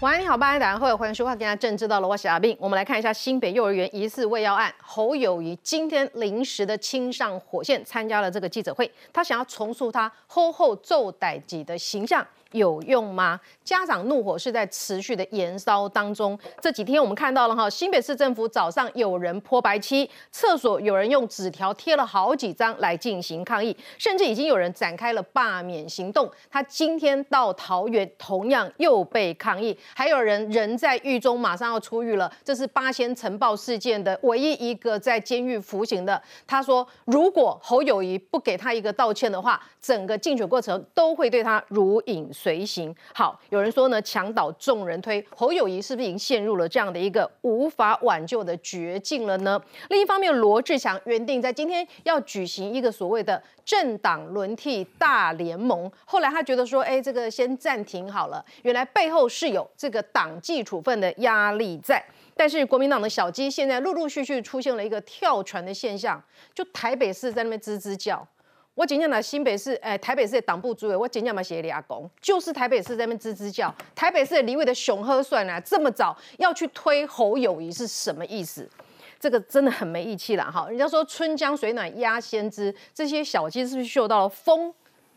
[0.00, 2.56] 晚安，你好，八安打会欢迎收看《今天政治到了》，我是阿斌。
[2.58, 12.26] 我们来看一下新北幼儿园疑似喂药案，侯友谊今天临时的亲上火线，参加了这个记者会，他想要重塑他厚厚揍歹己的形象。
[12.52, 13.40] 有用吗？
[13.62, 16.38] 家长怒火是在持续的燃烧当中。
[16.60, 26.28] 这几天我们看到了哈，新北市政府早上有人泼白漆，厕所有人用纸条贴了好几张来进行抗议，甚至已经有人展开了罢免行动。
[26.50, 32.32] 他今天到桃园，同样又被抗议，还有人人在狱中，马上要出狱了。
[32.44, 36.20] 这是八仙城报事件的唯一一个在监狱服刑的。
[36.46, 42.28] 他说，如果侯友谊不给他一个道歉的话，整个竞选过程都会对他如影。
[42.40, 49.60] 随行好，有人说呢，墙倒众人推，侯友谊是不是已经陷入了这样的一个无法挽救的绝境了呢？
[49.90, 58.42] 另一方面，罗志祥原定在今天要举行一个所谓的政党轮替大联盟，后来他觉得说，哎，这个先暂停好了。
[58.62, 62.02] 原来背后是有这个党纪处分的压力在，
[62.34, 66.22] 但是国民党的小鸡现在陆陆续续出现了一个跳船的现象，
[66.54, 68.26] 就台北市在那边吱吱叫。
[68.76, 78.68] 我今天来新北市，哎，台北市的党部主委，我今天嘛写俩公，就是台北市在那边吱吱叫，台北市的李伟的熊喝算了，这么早要去推侯友谊是什么意思？
[79.18, 80.66] 这个真的很没义气了哈！
[80.68, 84.72] 人家说春江水暖鸭先知，这些小鸡是不是嗅到了风？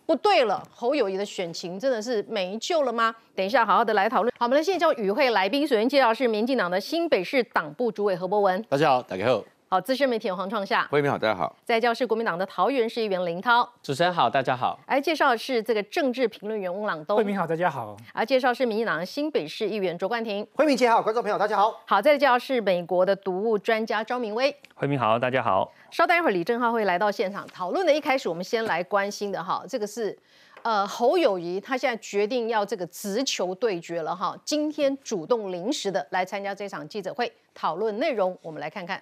[0.05, 3.15] 不对了，侯友谊的选情真的是没救了吗？
[3.33, 4.33] 等一下好好的来讨论。
[4.37, 8.61] 好，我们现在叫与会来宾，首先介绍是民进党的新北市党部主委何伯文。
[8.63, 9.41] 大家好，大家好。
[9.73, 11.55] 好，资深媒体黄创夏，慧明好，大家好。
[11.65, 14.79] 在教室国民党的桃园市议员林涛，主持人好，大家好。
[14.85, 17.97] 来介绍的是这个政治评论员翁朗东，慧明好，大家好。
[18.13, 21.81] 而介绍是民进党新北市议员卓冠廷，慧明姐好，观众朋友大家好。
[21.87, 25.73] 好，再介绍是美国的毒物专家张明威，慧明好，大家好。
[25.89, 27.91] 稍待一会儿，李正浩会来到现场讨论的。
[27.91, 30.15] 一开始我们先来关心的哈，这个是
[30.61, 39.01] 呃侯友谊，他现在决定要这个直球对决了哈，今天主动临时的来参加这场记者会，讨论内容，我们来看看。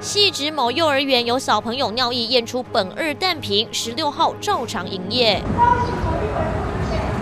[0.00, 5.40] 细指某幼儿园有小朋友尿液验出苯二氮平，十六号照常营业。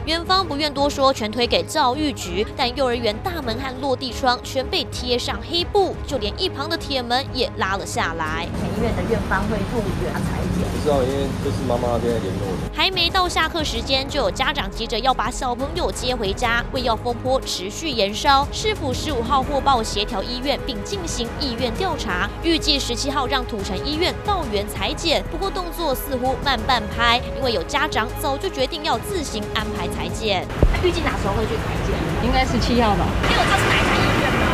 [0.05, 8.45] 园方不愿多说，全推给教育局，但幼儿园大门和落地窗全被贴上黑布，就连一旁的铁门也拉了下来。
[8.45, 10.67] 医院的院方会入园裁剪。
[10.73, 12.75] 不知道，因为这是妈妈那边联络的。
[12.75, 16.65] 还没到下课时间，就有家长急着要把小朋友接回家。
[16.73, 25.23] 为要风波持续延烧，市府十五号获报协调医院，并进行意愿调查，预计十七号让土城医院到园裁剪。
[25.31, 30.45] 不过动作似乎慢半拍，因为有家长早就决定要自行安排裁剪。
[30.83, 31.95] 预计哪时候会去裁剪？
[32.27, 33.07] 应该是七号吧。
[33.29, 34.45] 你有知道是哪一家医院吗？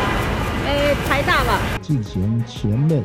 [0.67, 1.59] 诶，台大吧。
[1.81, 3.03] 进行前面。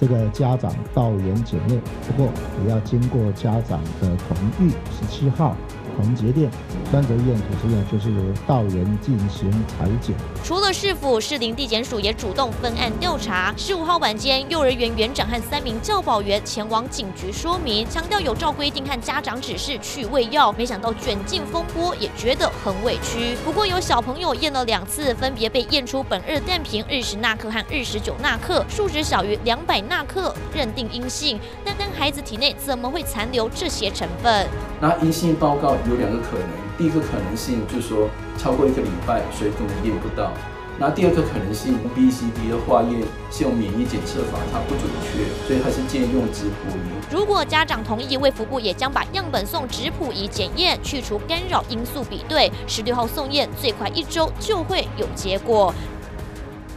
[0.00, 2.32] 这个家长到园检验，不过
[2.64, 4.72] 也要经过家长的同意。
[4.90, 5.54] 十七号。
[5.94, 6.50] 同节电、
[6.90, 10.16] 三泽医院、土石院就是由道员进行裁剪。
[10.44, 13.54] 除了市府、市林地检署也主动分案调查。
[13.56, 20.52] 十五号晚间，幼儿园园长和三名教保员前往警局说明，强调有照规定和家长指示去喂药。
[20.52, 23.36] 没想到卷进风波，也觉得很委屈。
[23.44, 31.38] 不过有小朋友验了两次，分别被验出苯二氮平日十纳克和日十九纳克，数值小于两百纳克，认定阴性。
[31.64, 34.44] 但但孩子体内怎么会残留这些成分？
[34.80, 35.76] 那阴性报告。
[35.88, 40.32] 有两个可能，第一个可能性就是说超过一个礼拜，所以可能验不到。
[40.78, 47.14] 那第二个可能性，B、C、D 的化验是用免疫检测法，它不准确，所以还是建议用质谱仪。
[47.14, 52.50] 如果家长同意，卫福部也将把样本送质谱仪检验，去除干扰因素比对。
[52.66, 55.72] 十六号送验，最快一周就会有结果。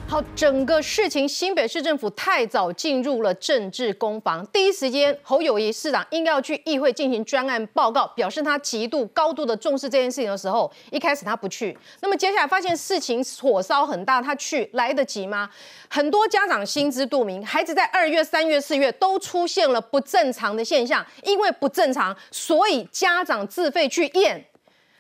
[0.08, 4.46] 好，整个事情，新北市政府太早进入了政治攻防。
[4.54, 11.76] 第一时间，侯友谊市长应该要去议会进行专案报告，表示他极度、高度的重视这件事情的时候，一开始他不去。
[12.02, 15.50] 那么接下来发现事情火烧很大，他去来得及吗？
[15.90, 24.46] 很多家长心知肚明，孩子在二月、三月、四月都出现了不正常的现象，因为不正常，所以家长自费去验，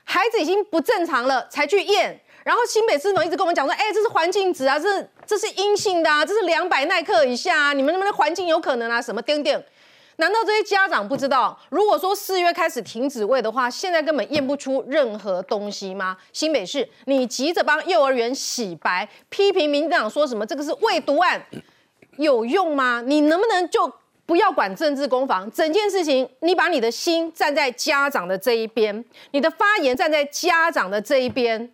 [0.03, 2.19] 孩子已经不正常了才去验。
[2.45, 9.01] 然后新北市总一直跟我们讲说，哎，这是环境值啊，这是这是阴性的啊，这是两百耐克以下啊，你们能不能环境有可能啊？
[9.01, 9.59] 什么丁丁？
[10.18, 11.59] 难道这些家长不知道？
[11.69, 16.15] 如果说四月开始停止喂的话，现在根本验不出任何东西吗？
[16.31, 21.44] 新北市，你急着帮幼儿园洗白，批评民进党说什么这个是喂毒案，
[22.18, 23.01] 有用吗？
[23.03, 23.92] 你能不能就
[24.27, 25.51] 不要管政治攻防？
[25.51, 31.71] 整件事情，你把你的心站在家长的这一边，你的发言站在家长的这一边。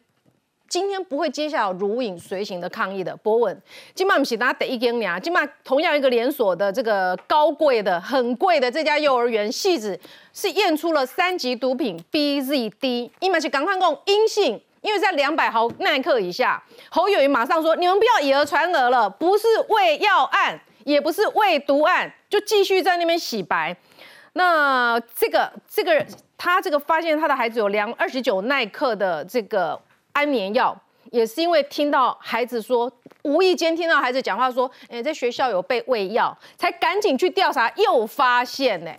[0.71, 3.13] 今天不会接下来如影随形的抗议的。
[3.17, 3.61] 博文，
[3.93, 9.99] 今晚不是大家第一间呀，今晚同样一个连锁的这个高贵的、很贵的这家幼儿园，细子
[10.31, 23.75] 是验出了三级毒品 BZD，因为是赶快讲阴性，因为在两百毫耐克以下，侯友谊马上说：“你们不要以讹传讹了，不是喂药案，也不是喂毒案，就继续在那边洗白。”
[24.31, 26.05] 那这个这个
[26.37, 29.77] 他这个发现他的孩子有两二十九耐克的这个
[30.13, 30.79] 安眠药，
[31.11, 32.91] 也是因为听到孩子说，
[33.23, 38.91] 无意间听到孩子讲话说：“哎，在学校有被喂药，才赶紧去调查，又发现呢。”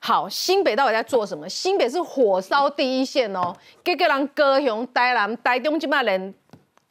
[0.00, 1.48] 好，新北到底在做什么？
[1.48, 3.52] 新北是火烧第一线哦，
[3.82, 6.32] 给个人高雄、台南、台中这帮人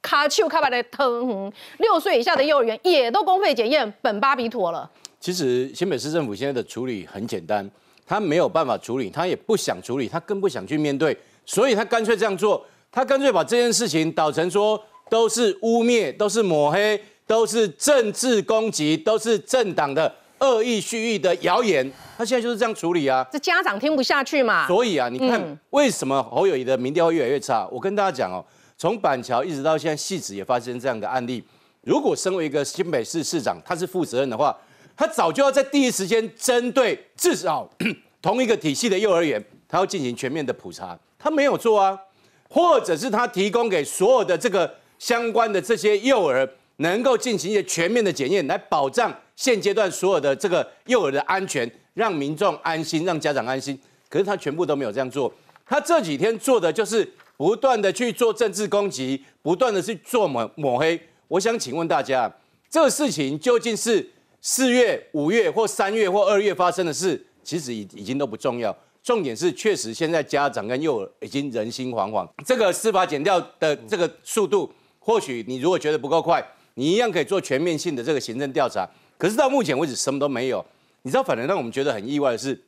[0.01, 1.49] 卡丘卡把的疼。
[1.77, 4.91] 六岁以下的幼儿园也都公费检验苯巴比妥了。
[5.21, 7.69] 其实新北市政府现在的处理很简单，
[8.05, 12.63] 他没有办法处理，他也不想处理，他更不想去面对，所以他干脆这样做，
[12.97, 21.87] 他干脆把这件事情导成说都是污蔑，都是抹黑，都是政治攻击，都是政党的恶意蓄意的谣言。
[22.17, 24.65] 他现在就是这样处理啊，这家长听不下去嘛。
[24.65, 27.67] 所以啊，你看为什么侯友谊的民调会越来越差？
[27.71, 28.43] 我跟大家讲哦，
[28.79, 31.43] 从板桥一直到现在，戏子也发生这样的案例。
[31.83, 34.57] 如果身为一个新北市市长，他是负责任的话，
[34.95, 37.69] 他早就要在第一时间针对至少
[38.23, 39.39] 同一个体系的幼儿园，
[39.69, 40.97] 他要进行全面的普查。
[41.19, 41.99] 他没有做啊，
[42.49, 46.47] 或者是他提供给所有的这个相关的这些幼儿，
[46.77, 51.69] 能够进行一些全面的检验，来保障现阶段所有的这个幼儿的安全。
[51.97, 53.75] 让民众安心，让家长安心，
[54.07, 55.33] 可是他全部都没有这样做。
[55.65, 61.01] 他这几天做的就是不断的去做政治攻击，不断的去做抹抹黑。
[61.27, 62.31] 我想请问大家，
[62.69, 64.07] 这个事情究竟是
[64.41, 68.77] 四月、五月或三月或二月发生的事，其实已已经都不重要。
[69.07, 72.27] 重点是，确实现在家长跟幼儿已经人心惶惶。
[72.45, 74.69] 这个司法减掉的这个速度，
[74.99, 78.85] 或许你如果觉得不够快，你一样可以做全面性的这个行政调查。
[79.17, 80.65] 可是到目前为止，什么都没有。
[81.03, 82.61] 你知道，反而让我们觉得很意外的是，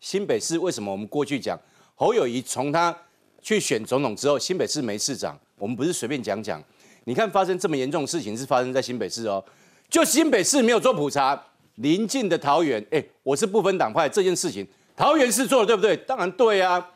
[0.00, 1.60] 新北市为什么我们过去讲
[1.94, 2.96] 侯友谊从他
[3.42, 6.64] 去选总统之后，新北市没市长，我们不是随便讲讲。
[7.04, 9.44] 你看，发生这么严重的事情是发生在新北市哦，
[9.90, 11.38] 就新北市没有做普查，
[11.74, 14.66] 临近的桃园，哎，我是不分党派，这件事情
[14.96, 15.96] 桃园市做的对不对？
[15.96, 16.90] 当然对啊，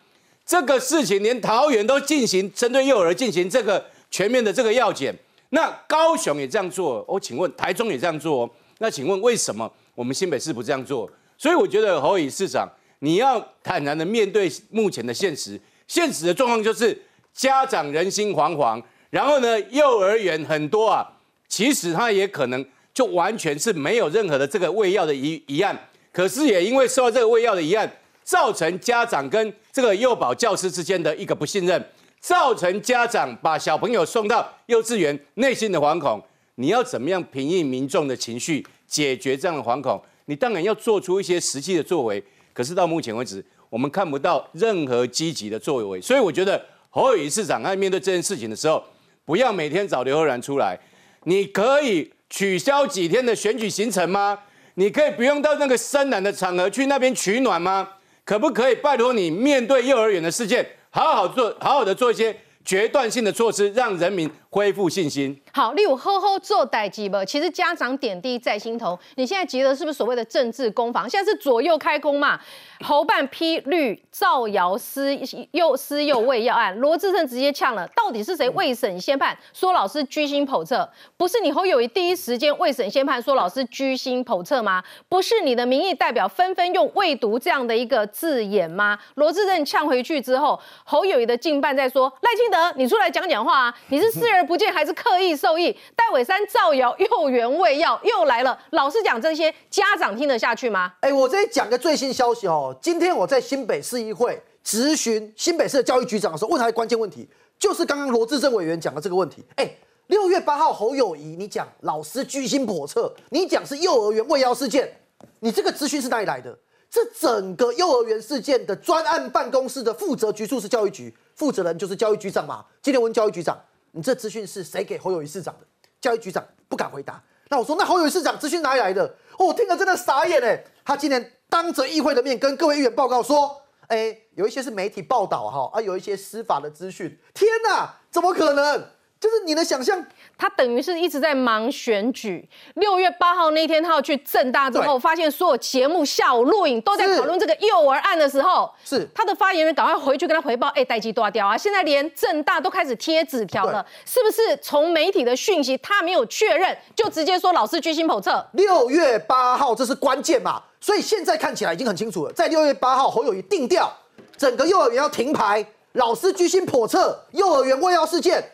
[0.44, 5.14] 这个事情连桃园都进行针对幼儿进行这个全面的这个药检，
[5.50, 8.48] 那高雄也这样做，我请问台中也这样做，
[8.78, 9.70] 那请问为什么？
[9.94, 15.58] 我们新北市不这样做，所以我觉得侯乙市长，你要坦然的面对目前的现实。
[15.88, 17.00] 现实的状况就是
[17.32, 21.06] 家长人心惶惶，然后呢，幼儿园很多啊，
[21.49, 27.86] 其实他也可能就完全是没有任何的这个喂药的疑疑案，可是也因为受到这个喂药的疑案，
[28.24, 31.90] 造成家长跟这个幼保教师之间的一个不信任，
[32.20, 36.18] 造成家长把小朋友送到幼稚园内心的惶恐。
[36.54, 38.66] 你要怎么样平抑民众的情绪？
[38.86, 42.24] 解决这样的惶恐，你当然要做出一些实际的作为。
[42.54, 46.00] 可是到目前为止，我们看不到任何积极的作为。
[46.00, 48.82] 所以我觉得侯友宜市长在面对这件事情的时候，
[49.26, 50.78] 不要每天找刘赫然出来。
[51.24, 54.38] 你可以取消几天的选举行程吗？
[54.78, 57.88] 你可以不用到那个深蓝的场合去那边取暖吗？
[58.25, 62.37] 可不可以拜托你面对幼儿园的事件，好好做，好好的做一些。
[62.64, 65.40] 决断性的措施，让人民恢复信心。
[65.56, 68.98] 好，例如呵呵做代机吧，其实家长点滴在心头。
[69.14, 71.08] 你现在急的是不是所谓的政治攻防？
[71.08, 72.38] 现在是左右开弓嘛？
[72.84, 75.18] 侯办批绿造谣私
[75.52, 80.86] 又私幼喂药案，罗志胜直接呛了，到底是谁未审先判说老师居心叵测？
[81.16, 84.84] 不是你侯友谊第一时间未审先判说老师居心叵测吗？
[85.08, 88.98] 不是你的民意代表纷纷用未读这样的一个字眼吗？
[89.14, 92.70] 罗志胜呛回去之后，侯友谊的近办在说赖清德。
[92.76, 93.78] 你出来讲讲话啊！
[93.88, 95.70] 你是视而不见还是刻意受益？
[95.94, 100.92] 戴伟山造谣幼园喂药又来了，老师讲这些家长听得下去吗？
[100.98, 102.76] 哎，我这里讲个最新消息哦。
[102.82, 107.28] 今天我在新北市议会质询新北市的教育局长的时候，问他的关键问题，
[107.60, 109.44] 就是刚刚罗志正委员讲的这个问题。
[109.54, 109.70] 哎，
[110.08, 114.92] 六月八号侯友谊，你讲老师居心叵测，你讲是幼儿园喂药事件，
[115.38, 116.58] 你这个资讯是哪里来的？
[116.90, 121.14] 这整个幼儿园事件的专案办公室的负责局处是教育局。
[121.36, 122.64] 负责人就是教育局长嘛？
[122.82, 123.56] 今天问教育局长，
[123.96, 125.66] 你这资讯是谁给侯友谊市长的？
[126.02, 127.20] 教育局长不敢回答。
[127.48, 129.16] 那我说，那侯友谊市长资讯哪里来的？
[129.38, 130.62] 我听了真的傻眼哎！
[130.84, 137.18] 他今天当着议会的面跟各位议员报告说，哎，有一些是媒体报道哈，啊，有一些司法的资讯。
[137.32, 138.84] 天哪，怎么可能？
[139.18, 140.04] 就是你的想象，
[140.37, 142.46] 他等于是一直在忙选举。
[142.75, 151.56] 六月八号那天，他要去正大之后，发现所有节目下午录影都在讨论这个幼儿案的时候，是他的发言人赶快回去跟他回报，哎，待机断掉啊！
[151.56, 154.56] 现在连正大都开始贴纸条了，是不是？
[154.62, 158.46] 从媒体的讯息，他没有确认，就直接说老师居心叵测。
[158.52, 160.62] 六月八号，这是关键嘛？
[160.78, 163.90] 所以现在看起来已经很清楚了，在六月八号，侯友谊定调，
[164.37, 165.66] 整个幼儿园要停牌。
[165.92, 168.44] 老师居心叵测，幼儿园喂药事件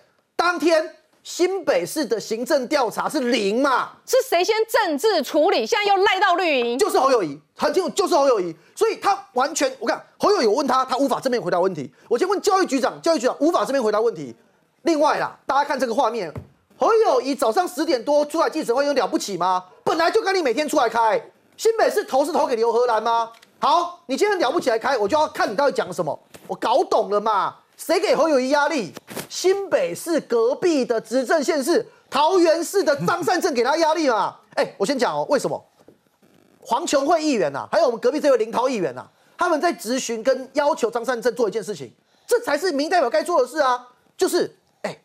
[0.43, 0.97] 当天。
[1.23, 3.91] 新北市的行政调查是零嘛？
[4.05, 5.65] 是谁先政治处理？
[5.65, 11.89] 现在又赖到绿营，就是侯友谊，很清楚，就是侯友谊，所以他完全，我看侯友谊问他，他无法正面回答问题。
[12.09, 14.35] 我先问教育局长，教育局长无法正面回答问题。
[14.83, 16.35] 另外啦，大家看这个画面，
[16.77, 19.65] 侯友谊早上十点多出来记者会，有了不起吗？
[19.85, 21.23] 本来就该你每天出来开，
[21.57, 23.31] 新北市投是投给刘荷兰吗？
[23.61, 26.19] 好，你今天了不起来开，我就要看你到底讲什么，
[26.49, 27.55] 我搞懂了嘛？
[27.77, 28.93] 谁给侯友谊压力？
[29.29, 34.37] 新北市隔壁的执政县市桃园市的张善政给他压力嘛？
[34.55, 35.63] 哎，我先讲哦，为什么？
[36.61, 39.05] 黄琼惠议员呐，还有我们隔壁这位林涛议员呐，
[39.37, 41.91] 他们在质询跟要求张善政做一件事情，
[42.27, 43.89] 这才是民代表该做的事啊！
[44.17, 44.97] 就是哎，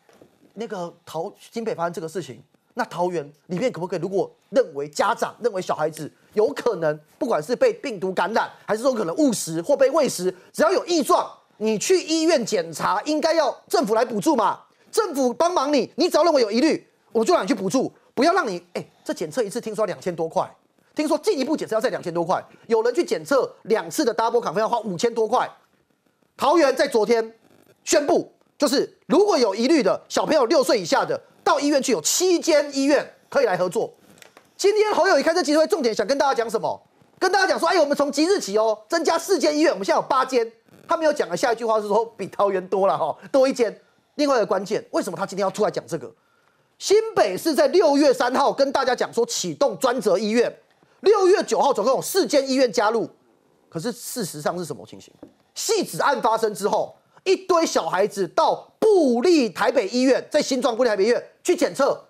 [0.54, 2.40] 那个桃新北发生这个事情，
[2.74, 3.98] 那桃园里面可不可以？
[3.98, 11.28] 如果认为家长认为小孩子有可能，不管是被病毒感染，还是说可能误食或被喂食，只要有异状。
[11.58, 14.60] 你去医院检查，应该要政府来补助嘛？
[14.90, 20.48] 政府帮忙你，你只要认为有疑虑，我就让你去补助，不要让你哎，这检测一次听说两千多块，
[20.94, 25.48] 听说进一步检测要再两千多块，有人去检测两次的 double 卡费要花五千多块。
[26.36, 27.34] 桃园在昨天
[27.84, 33.92] 宣布，就是如果有疑虑的小朋友六岁以下的，到医院去有七间医院可以来合作。
[34.56, 36.80] 今天侯友谊开这记者会，重点想跟大家讲什么？
[37.18, 40.50] 跟大家讲说，哎，我们从即日起哦，增加四间医院，我们现在有八间。
[40.88, 43.80] 他没有讲的下一句话是说比桃园多了哈，多一间。
[44.14, 46.12] 另外一个关键，为什么他今天要出来讲这个？
[46.76, 50.52] 新北市在六月三号跟大家讲说启动专责医院，
[51.00, 53.08] 六月九号总共有四间医院加入。
[53.68, 55.12] 可是事实上是什么情形？
[55.54, 62.00] 戏子案发生之后，一堆小孩子到布利台北医院，在新庄布利台北医院去检测，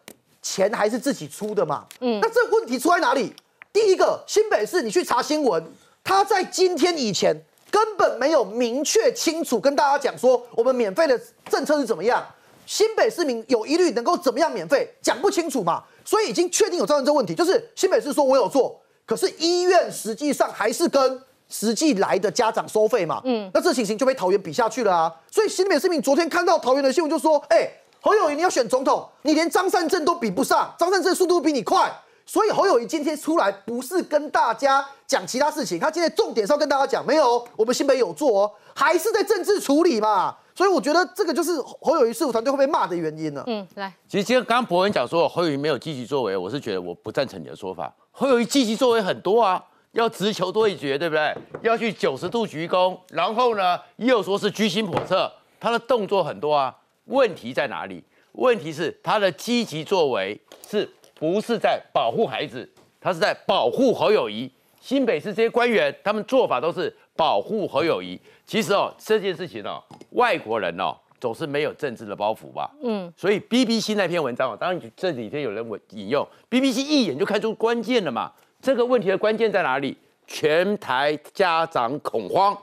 [0.41, 1.85] 钱还是自己出的嘛？
[2.01, 3.35] 嗯，那这问题出在哪里？
[3.71, 5.63] 第一个，新北市你去查新闻，
[6.03, 7.45] 他在今天以前。
[7.71, 11.21] 根本没有明确清楚跟大家讲说我们免费的
[11.51, 12.25] 政策是怎么样，
[12.67, 27.71] 新北市民有疑虑能够怎么样免费讲不清楚嘛，所以已经确定有造成这问题，就是新北市说我有做，可是医院实际上还是跟实际来的家长收费嘛，嗯，那这情形就被桃园比下去了啊，所以新北市民昨天看到桃园的新闻就说，哎，
[28.01, 31.91] 侯友谊你要选总统，你连张善政都比不上，张善政速度比你快。
[32.29, 40.37] 所以侯友谊今天出来不是跟大家讲其他事情，他今天重点是要跟大家讲，没有我们新北有做哦，还是在政治处理嘛。
[40.55, 43.43] 所以我觉得这个就是侯友谊事务团队会被骂的原因呢。
[43.47, 47.91] 嗯，来，其实今天刚刚博文讲说侯友谊没有积极作为，我是觉得我不赞成你的说法。
[48.11, 51.35] 侯友谊积极作为很多啊，要直球对决，对不对？
[51.63, 56.77] 要去九十度鞠躬，然后呢又说是居心叵测，他的动作很多啊。
[57.07, 58.05] 问题在哪里？
[58.33, 60.87] 问题是他的积极作为是。
[61.19, 62.69] 不是在保护孩子，
[63.01, 64.49] 他是在保护侯友谊。
[64.81, 68.19] 新北市这些官员，他们做法都是保护侯友谊。
[68.47, 72.71] 其实哦，这件事情哦，外国人哦总是没有政治的包袱吧？
[72.83, 73.13] 嗯。
[73.17, 78.33] 所以 BBC 那篇文章哦，当然这几天有人引引用 BBC 一眼就看出关键了嘛。
[78.63, 79.97] 这个问题的关键在哪里？
[80.29, 82.57] 全台家长恐慌，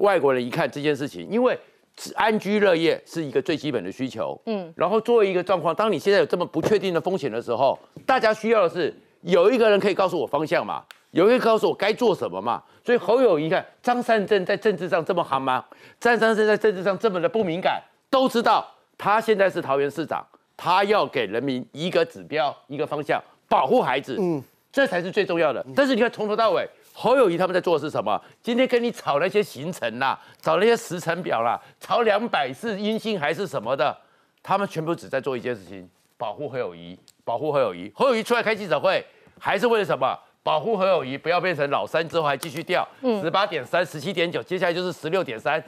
[0.00, 1.56] 外国人一看这件事情，因为。
[2.14, 12.62] 安居乐业是一个最基本的需求，嗯，然后作为一个状况，当你现在有这么不确定的风险的时候，大家需要的是有一个人可以告诉我方向嘛，有一个告诉我该做什么嘛。
[12.84, 15.64] 所以侯友谊看张善政在政治上这么寒吗？
[15.98, 18.66] 张善政在政治上这么的不敏感，都知道
[18.96, 20.24] 他现在是桃园市长，
[20.56, 24.42] 他要给人民一个指标、一个方向，保护孩子，嗯，
[24.72, 25.64] 这才是最重要的。
[25.76, 26.68] 但是你看从头到尾。
[26.92, 28.20] 侯友谊他们在做的是什么？
[28.42, 33.96] 今天跟你吵那些行程啦，吵那些时程表啦，吵两百是阴性还是什么的，
[34.42, 37.90] 他们全部只在做一件事情：保护侯友谊，保护侯友谊。
[37.94, 39.04] 侯友谊出来开记者会，
[39.38, 40.18] 还是为了什么？
[40.42, 42.86] 保护侯友谊，不要变成老三之后还继续掉。
[43.22, 45.62] 十八点三，十七点九，接下来就是十六点三。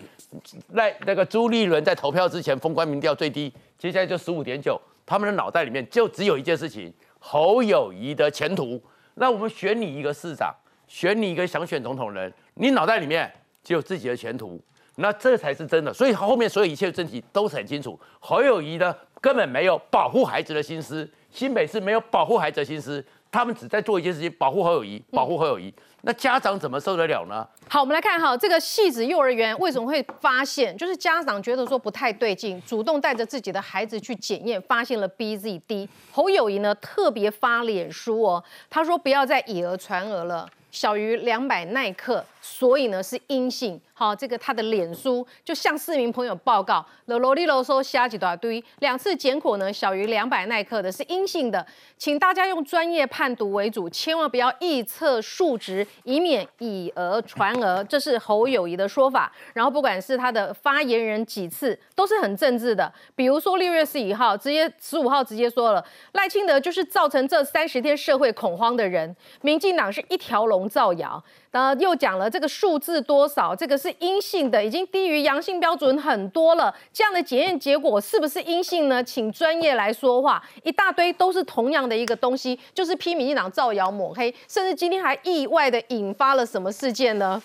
[0.68, 4.80] 那那个朱立伦在投票之前封关民调最低，接下来就十五点九。
[5.04, 8.82] 他们的脑袋里面就只有一件事情：侯友谊的前途。
[9.14, 10.54] 那我们选你一个市长。
[10.92, 13.32] 选你一个想选总统人，你脑袋里面
[13.64, 14.60] 只有自己的前途，
[14.96, 15.90] 那这才是真的。
[15.90, 17.98] 所以后面所有一切的问题都是很清楚。
[18.20, 25.72] 侯友谊呢，根本没有保护孩子的心思，新北市没有保护孩子的心思，他们只在做一件事情：保护侯友谊，保护侯友谊。
[26.02, 27.48] 那家长怎么受得了呢？
[27.70, 35.88] 好，我们来看哈，这个戏子幼儿园为什么会发现，就是家长觉得说不太对劲，主动带着自己的孩子去检验，发现了 BZD。
[36.10, 40.46] 侯友谊呢特别发脸书哦，他说不要再以讹传讹了。
[40.72, 43.78] 小于两百耐克，所以呢是阴性。
[44.02, 51.64] 好，这个他的脸书就向市民朋友报告，罗罗里罗说瞎几大堆，两次检口呢小于两百奈克的是阴性的，
[51.96, 57.84] 请大家用专业判读为主，千万不要臆测数值，以免以讹传讹。
[57.84, 59.30] 这是侯友谊的说法。
[59.54, 71.22] 然后不管是他的发言人几次都是很政治的，比如说六月十一号直接十五号直接说了，赖清德就是造成这三十天社会恐慌的人，民进党是一条龙造谣。
[71.52, 76.74] 呃，又讲了这个数字多少，这个是阴性的，已经低于阳性标准很多了。
[76.92, 79.02] 这样的检验结果是不是阴性呢？
[79.02, 80.42] 请专业来说话。
[80.62, 87.42] 一大堆都是同样的一个东西，就是批民进党造谣抹黑，甚至今天还意外的引发了什么事件呢？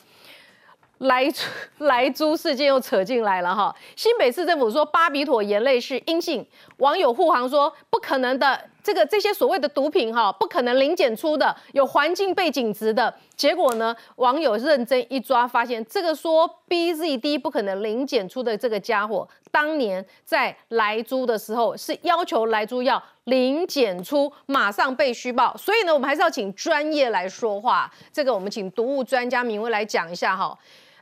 [0.99, 1.31] 来
[1.77, 3.75] 来猪事件又扯进来了哈。
[3.95, 6.43] 新北市政府说巴比妥盐类是阴性，
[6.77, 8.59] 网友护航说不可能的。
[8.87, 13.13] 这个这些所谓的毒品哈，不可能零检出的，有环境背景值的。
[13.35, 25.53] 结果呢，网友认真一抓，发现这个说 BZD 不可能零检出的这个家伙，当年在来租的时候是要求来租要零检出，马上被虚报。
[25.57, 27.91] 所以呢，我们还是要请专业来说话。
[28.13, 30.57] 这个我们请毒物专家明威来讲一下哈。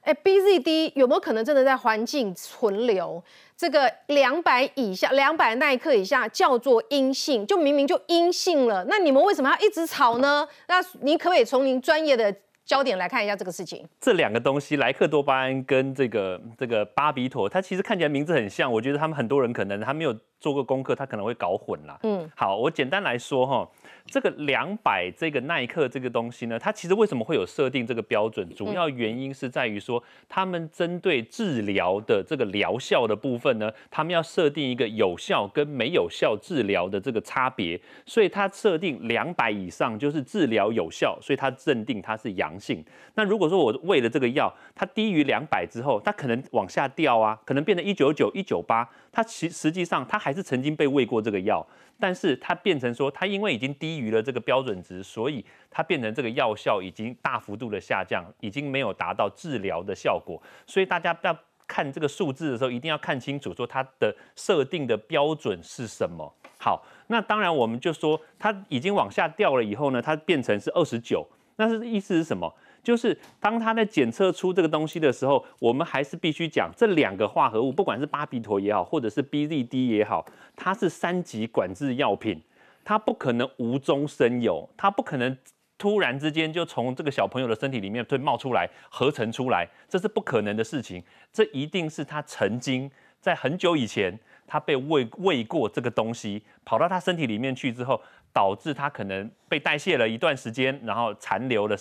[0.05, 3.21] 哎，BZD 有没有可能真的在环境存留？
[3.57, 8.85] 这个两百以下，两百耐克以下叫做阴性，就明明就阴性了。
[8.87, 10.47] 那你们为什么要一直吵呢？
[10.67, 12.35] 那你可不可以从您专业的
[12.65, 13.87] 焦点来看一下这个事情？
[14.01, 18.71] 这两个东西，莱克多巴胺跟这个这个巴比妥，它其实看起来名字很像。
[18.71, 21.97] 我觉得他们很多人可能他没有做过功课，他可能会搞混啦。
[22.03, 23.67] 嗯，好，我简单来说哈。
[24.05, 28.47] 这个两百这个耐克这个东西呢，它其实为什么会有设定这个标准？
[28.55, 42.85] 主要原因是在于说，他们针对治疗的这个疗效的部分呢，他们要设定一个有效跟没有效治疗的这个差别，所以它设定两百以上就是治疗有效，所以它认定它是阳性。
[43.15, 51.65] 那如果说我喂了这个药，它低于两百之后，它可能往下掉啊，可能变成一九九、一九八，它其实际上它还是曾经被喂过这个药。
[51.97, 60.41] 但是它变成说，它因为已经低于了这个标准值，所以它变成这个药效已经大幅度的下降，已经没有达到治疗的效果。
[60.67, 61.33] 所以大家要
[61.65, 66.29] 看这个数字的时候，一定要看清楚，说它的设定的标准是什么。
[66.59, 71.25] 好，那当然我们就说，它已经往下掉了以后呢，它变成是二十九，
[71.55, 72.53] 那是意思是什么？
[72.85, 80.23] 就是当他在检测出这个东西的时候，我们还是必须讲这两个化合物，不管是巴比妥也好，或者是 BZD 也好，
[80.55, 82.39] 它是三级管制药品，
[82.83, 85.35] 它不可能无中生有，它不可能
[85.77, 91.03] 突然之间就从这个小朋友的身体里面会冒出来合成出来，这是不可能的事情。
[91.33, 97.99] 这一定是他曾经在很久以前，他被喂喂过这个东西，跑到他身体里面去之后，
[98.31, 101.75] 导致他可能被代谢了一段时间，然后残留了。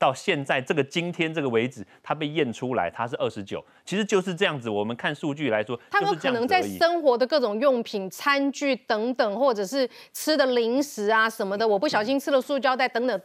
[0.00, 4.70] 到现在这个今天这个为止，它被验出来，它是二十九，其实就是这样子。
[4.70, 13.20] 我们看数据来说，他们可能在生活的各种用品、餐具等等，或者是吃的零食啊什么的，我不小心吃了塑胶袋等等，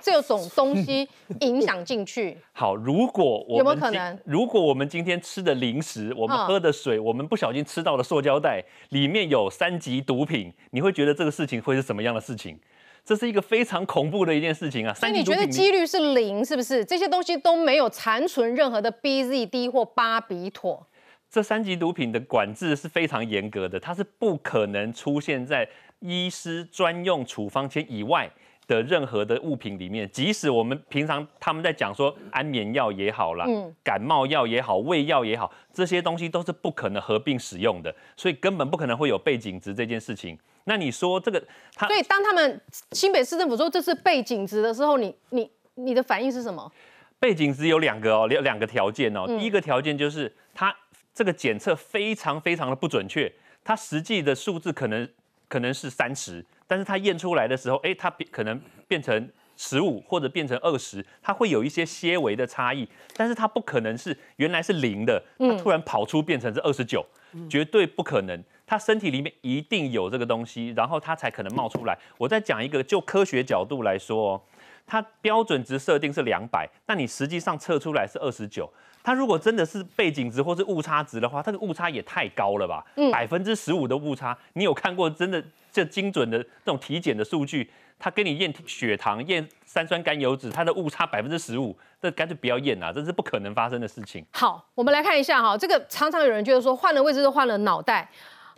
[0.00, 1.08] 这种东西
[1.42, 2.38] 影响进去。
[2.52, 4.16] 好，如果我有没有可能？
[4.24, 12.56] 如果我们今天吃的零食，我们喝的水，我们不小心吃到了塑胶袋，里面有三级毒品，你会觉得这个事情会是什么样的事情？
[13.04, 14.94] 这是一个非常恐怖的一件事情啊！
[14.94, 16.84] 所以你觉得几率是零，是不是？
[16.84, 20.86] 这些东西都没有残存任何的 BZD 或巴比妥。
[21.30, 25.68] 这三级毒品的管制是非常严格的，它是不可能出现在
[26.00, 28.30] 医师专用处方签以外
[28.74, 30.08] 的任何的物品里面。
[30.10, 40.38] 即使我们平常他们在讲说安眠药也好啦，嗯，感冒药也好，胃药也好，这些东西都是不可能合并使用的，所以根本不可能会有背景值这件事情。
[40.64, 41.42] 那你说这个，
[41.74, 42.60] 他所以当他们
[42.92, 46.70] 新北市政府说这是背景值的时候，你你你的反应是什么？
[47.18, 49.26] 背景值有两个哦，两两个条件哦。
[49.26, 50.74] 第一个条件就是它
[51.12, 53.30] 这个检测非常非常的不准确，
[53.64, 55.08] 它实际的数字可能
[55.48, 67.04] 可能是三十，但是它验出来的时候，哎，它变可能变成十五或者变成二十，它会有一些些微的差异，但是它不可能是原来是零的，它突然跑出变成是二十九，
[67.48, 68.40] 绝对不可能。
[68.64, 71.98] 他身体里面一定有这个东西，然后他才可能冒出来。
[72.16, 74.40] 我再讲一个，就科学角度来说，
[74.86, 78.72] 它标准值设定是两百，那你实际上测出来是二十九。
[79.02, 82.84] 它如果真的是背景值或是误差值的话，它的误差也太高了吧？
[83.12, 87.70] 百分之十五的误差，你有看过真的这精准的这种体检的数据？
[88.02, 92.90] 他跟你验血糖、验三酸甘油脂，它的误差百分之十五，这干脆不要验啊！
[92.90, 94.24] 这是不可能发生的事情。
[94.32, 98.10] 好，我们来看一下哈，这个常常有人觉得说换了位置就换了脑袋。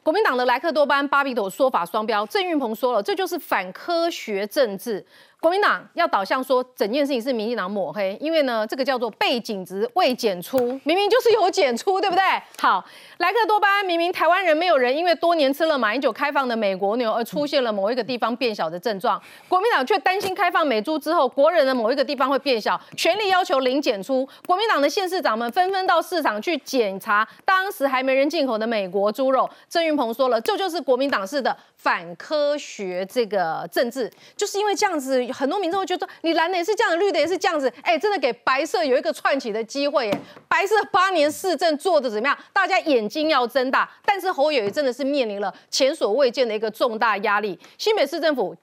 [0.05, 5.05] 国民党的莱克多巴胺巴比妥说法双标，郑运鹏说了，这就是反科学政治。
[5.43, 12.23] 国民党要导向说整件事情是民进党抹黑，因为呢，这个叫做背景值未检出，明明就是有检出，对不对？
[12.61, 12.85] 好，
[13.19, 24.25] 莱克多巴胺明明台湾人没有人因为多年吃了马英九开放的美国牛而出现了某一个地方变小的症状，国民党却担心开放美猪之后国人的某一个地方会变小，全力要求零检出。
[24.47, 29.51] 国民党的县市长们纷纷到市场去检查当时还没人进口的美国猪肉。
[29.69, 35.32] 郑云鹏说了，这就是国民党式的反科学这个政治，就是因为这样子。
[35.33, 40.21] 很多民众会觉得，你蓝的也是这样，绿的也是这样子，哎，真的给白色有一个串起的机会，耶。
[40.49, 42.39] 白色八年市政做的怎么样？
[42.53, 43.89] 大家眼睛要睁大。
[44.05, 47.59] 但是侯友谊真的是面临了前所未见的一个重大压力。
[47.79, 48.55] 新北市政府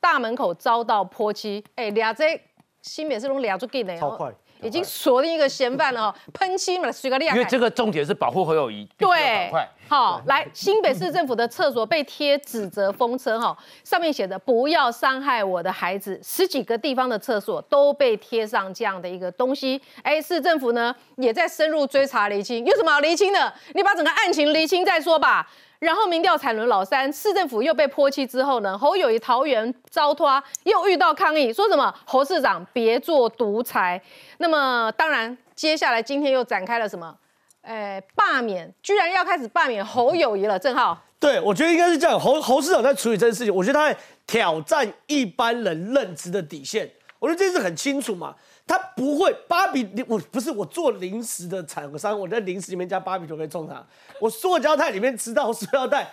[0.00, 2.40] 大门口遭到泼漆，哎，俩这
[2.82, 4.32] 新北市拢俩就给的，超快。
[4.62, 7.36] 已经锁定一个嫌犯了哦， 喷漆嘛，水个亮。
[7.36, 8.88] 因为这个重点是保护侯友谊。
[8.96, 9.50] 对，
[9.88, 19.80] 好，来新北市政府的厕所被贴指责风车哈，上面写的不要伤害我的孩子，十几个地方的厕所都被贴上这样的一个东西。
[20.02, 23.52] 哎，市政府呢也在深入追查厘清，有什么好厘清的？
[23.74, 25.48] 你把整个案情厘清再说吧。
[25.78, 34.00] 然后民调惨轮老三，市政府又被泼漆之后呢，侯友谊桃园遭拖，又遇到抗议，说什么侯市长别做独裁。
[34.38, 37.14] 那么当然，接下来今天又展开了什么？
[37.62, 40.58] 诶，罢免，居然要开始罢免侯友谊了。
[40.58, 46.90] 郑浩，对我觉得应该是这样，侯侯市长在处理这件事情，我觉得他在挑战一般人认知的底线。
[47.20, 48.34] 我觉得这是很清楚嘛。
[48.68, 53.82] 他不会，芭比，我不是我做零食的厂商，我在零食里面加芭比就可以中它。
[54.20, 56.12] 我塑胶袋里面吃到塑料袋。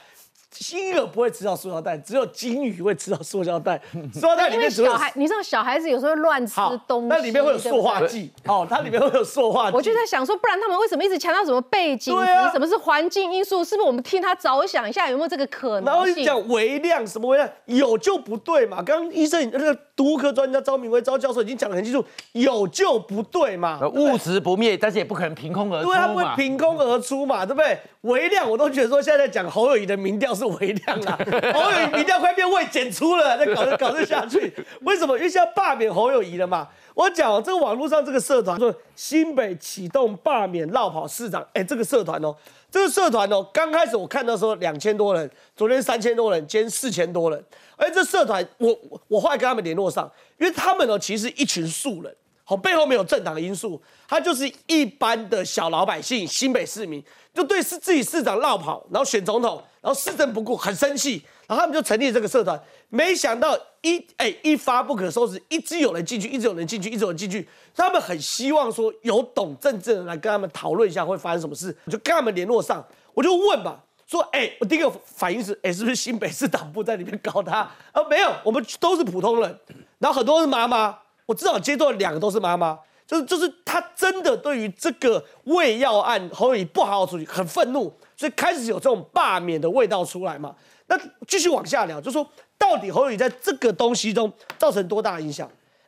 [0.59, 3.79] 金鹅不会吃到塑料袋，只有金鱼会吃到塑料袋。
[4.13, 6.55] 塑料袋里面小孩，你知道小孩子有时候乱吃
[6.87, 8.31] 东西，那里面会有塑化剂。
[8.45, 9.75] 哦，它里面会有塑化剂。
[9.75, 12.15] 我就在想说，不然他们为什么一直强调什么背景？
[12.15, 13.63] 对啊，什么是环境因素？
[13.63, 15.85] 是不是我们替他着想一下，有没有这个可能？
[15.85, 17.49] 然后讲微量，什么微量？
[17.65, 18.81] 有就不对嘛。
[18.81, 23.79] 刚刚医生那个毒科专家招明威招教授已经讲得很清楚，有就不对嘛。
[23.93, 27.77] 物质不灭，但是也不可能凭空而出对，它不会凭空而出嘛，对不对？
[28.01, 31.17] 微量我都觉得说，现在讲侯友谊的民调是微量啊。
[31.53, 35.17] 侯友谊民调快变未检出了，再搞着搞这下去， 为什么？
[35.17, 36.67] 因为现在罢免侯友谊了嘛。
[36.93, 42.33] 我讲这个网络上这个社团说新北启动罢免绕跑市长，哎，这个社团哦，
[42.71, 47.43] 这个社团哦，刚开始我看到说两千多人，昨天三千多人，今天四千多人。
[47.75, 48.73] 而这社团，我
[49.09, 57.03] 我后来跟他们联络上，因为他们哦其实一群素人，好背后没有政党的因素，他就是一般的小老百姓，新北市民。
[57.33, 62.57] 就对市自己市长绕跑，然后选总统，然后市政不顾，很生气，然后他们就成立这个社团。
[62.87, 67.45] 没想到一哎一发不可收拾，一直有人进去，一直有人进去，一直有人进去。
[67.75, 71.75] 他们很希望说有懂政治的人来跟他们讨论一下会发生什么事。
[71.83, 72.81] 我就跟他们联络上，
[73.13, 77.69] 我就问吧，说哎，我第一个反应是哎，是不是新北市党部在里面搞他？
[77.91, 79.59] 啊，没有，我们都是普通人，
[79.99, 82.79] 然后很多是妈妈，我至少接触了两个都是妈妈。
[83.07, 90.55] 就是就是他真的对于这个胃药案侯友宜不好好处理很愤怒，所以开始有这种罢免的味道出来嘛。
[90.87, 95.47] 那继续往下聊，就说到底侯友宜在这个东西中造成多大影响？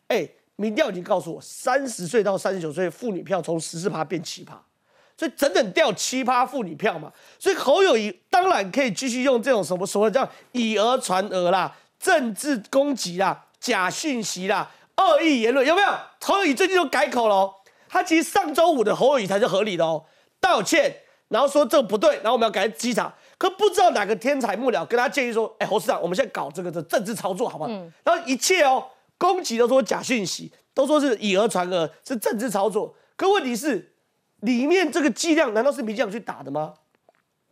[0.10, 4.62] 哎，民调已经告诉我，三十岁到三十九岁妇女票从十四趴变七趴，
[5.18, 7.12] 所以整整掉七趴妇女票嘛。
[7.40, 14.70] 所以侯友宜当然可以继续用这种什么所谓叫以讹传讹啦、政治攻击啦、假讯息啦。
[14.98, 15.88] 恶意言论有没有？
[16.22, 17.50] 侯友谊最近就改口了，
[17.88, 20.04] 他其实上周五的侯友谊才是合理的哦，
[20.42, 20.94] 道歉，
[21.30, 27.70] 然后说这不对，然后我们要改稽查，可不知道哪个天才幕僚跟他建议说，哎，侯市长，我们现在搞这个的政治操作好不好？
[28.04, 28.84] 然后一切哦，
[29.18, 33.94] 攻击都说假讯息，都说是以讹传讹，是政治操作，可问题是
[34.42, 36.74] 里面这个剂量难道是民进党去打的吗？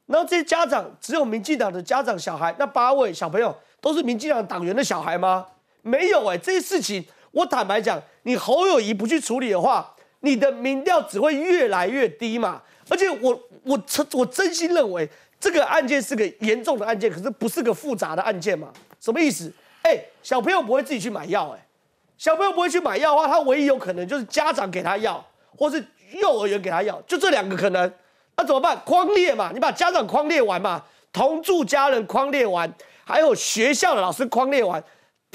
[0.07, 5.45] 然后这些家长只有民进党的家长小孩，那八位小朋友都是民进党党员的小孩吗？
[5.81, 7.05] 没有哎，这些事情。
[7.35, 12.61] 我坦白讲，你侯友谊不去处理的话，你的民调只会越来越低嘛。
[12.87, 18.69] 而且我我真我真心认为这个案件是个严重的案件，可是不是个复杂的案件嘛？
[19.01, 19.51] 什么意思？
[19.81, 21.67] 哎，小朋友不会自己去买药，哎，
[22.17, 25.23] 小朋友不会去买药的话，他唯一有可能就是家长给他药，
[25.57, 27.91] 或是幼儿园给他药，就这两个可能。
[28.37, 28.79] 那怎么办？
[28.85, 34.81] 框列嘛，你把家长框列完嘛，同住家人框列完，还有学校的老师框列完。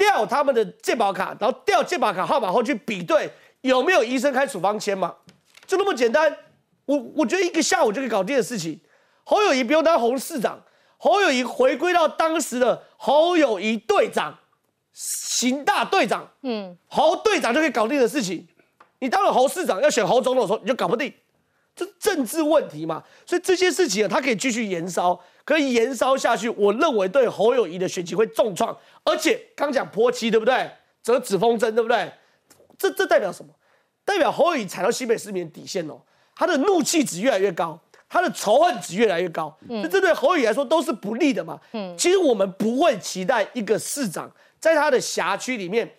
[0.01, 3.29] 调他们的健保卡，然后调健保卡号码后去比对
[3.61, 5.13] 有没有医生开处方签嘛？
[5.67, 6.35] 就那么简单。
[6.85, 8.79] 我我觉得一个下午就可以搞定的事情。
[9.23, 10.59] 侯友谊不用当侯市长，
[10.97, 14.35] 侯友谊回归到当时的侯友谊队长、
[14.91, 18.47] 刑大队长，嗯，侯队长就可以搞定的事情。
[18.99, 21.13] 你当了侯市长要选侯总统的时候，你就搞不定，
[21.75, 23.03] 这政治问题嘛。
[23.25, 25.17] 所以这些事情啊，他可以继续延烧。
[25.43, 30.69] 可以延烧下去，我认为对侯友谊的选情会重创，而且刚讲泼漆，对不对？
[31.03, 32.11] 折纸风筝，对不对？
[32.77, 33.51] 这这代表什么？
[34.03, 35.99] 代表侯友宜踩到西北市民的底线哦，
[36.35, 41.59] 他的怒气值越来越高，他的仇恨值越来越高，那这对侯友宜来说都是不利的嘛。
[41.73, 45.89] 嗯，其实我们不会期待一个市长在他的辖区里面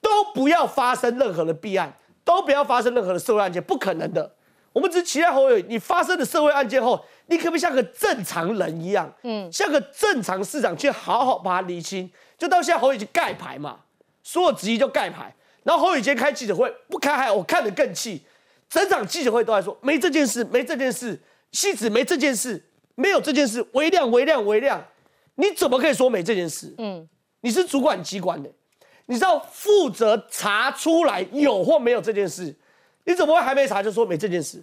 [0.00, 1.92] 都不要发生任何的弊案，
[2.24, 4.34] 都不要发生任何的社会案件，不可能的。
[4.72, 12.10] 我们只期待侯友宜，你发生了社会案件后，你可不可以像个正常人一样，嗯，像个正常市长去好好把它理清？
[12.38, 13.80] 就到现在侯友宜盖牌嘛，
[14.22, 15.34] 所有质疑就盖牌。
[15.64, 18.22] 然后侯友宜今天开记者会，不开还我看得更气，
[18.68, 24.84] 整场记者会都在说没这件事，没这件事，戏子没这件事，没有这件事，微量微量微量，
[25.34, 26.72] 你怎么可以说没这件事？
[26.78, 27.08] 嗯，
[27.40, 28.48] 你是主管机关的，
[29.06, 32.54] 你知道负责查出来有或没有这件事，
[33.04, 34.62] 你怎么会还没查就说没这件事？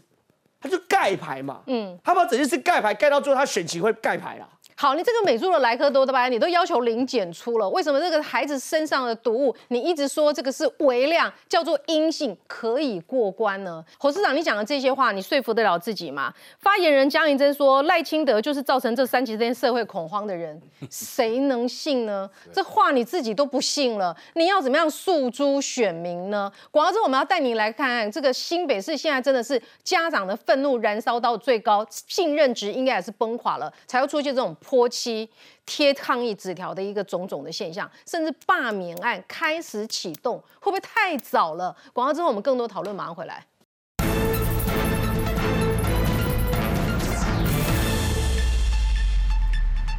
[0.63, 4.47] 他就盖牌嘛，嗯，他把整件事盖牌盖到最后，他选情会盖牌啦。
[4.84, 13.82] 好，你这个美猪的莱克多的吧，你都要求零检出了，为什么这个孩子身上的毒物，你一直说这个是微量，叫做阴性，可以过关呢？
[13.98, 16.34] 侯市长，你讲的这些话，你说服得了自己吗？
[16.60, 22.30] 发言人江银珍说赖清德就是造成这三级之间社会恐慌的人，谁能信呢？
[22.52, 26.52] 这话你自己都不信了，你要怎么样诉诸选民呢？
[26.72, 34.54] 广告之后我们要带你来看看这个新北市现在真的是家长的愤怒燃烧到最高，信任值应该也是崩垮了，才会出现这种。
[34.73, 35.29] 泼漆、
[35.67, 41.77] 贴抗议纸条的一个种种的现象，甚至罢免案开始启动，会不会太早了？
[41.93, 43.45] 广告之后我们更多讨论，马上回来。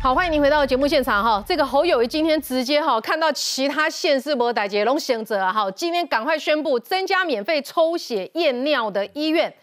[0.03, 1.45] 好，欢迎您回到节目现场哈。
[1.47, 9.55] 这个侯友谊今天直接哈看到其他县市博代杰龙选择哈，今天赶快宣布增加免费抽血验尿的医院。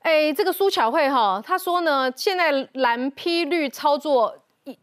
[0.00, 4.34] 哎，这个苏巧慧哈，她说呢，现在蓝批绿操作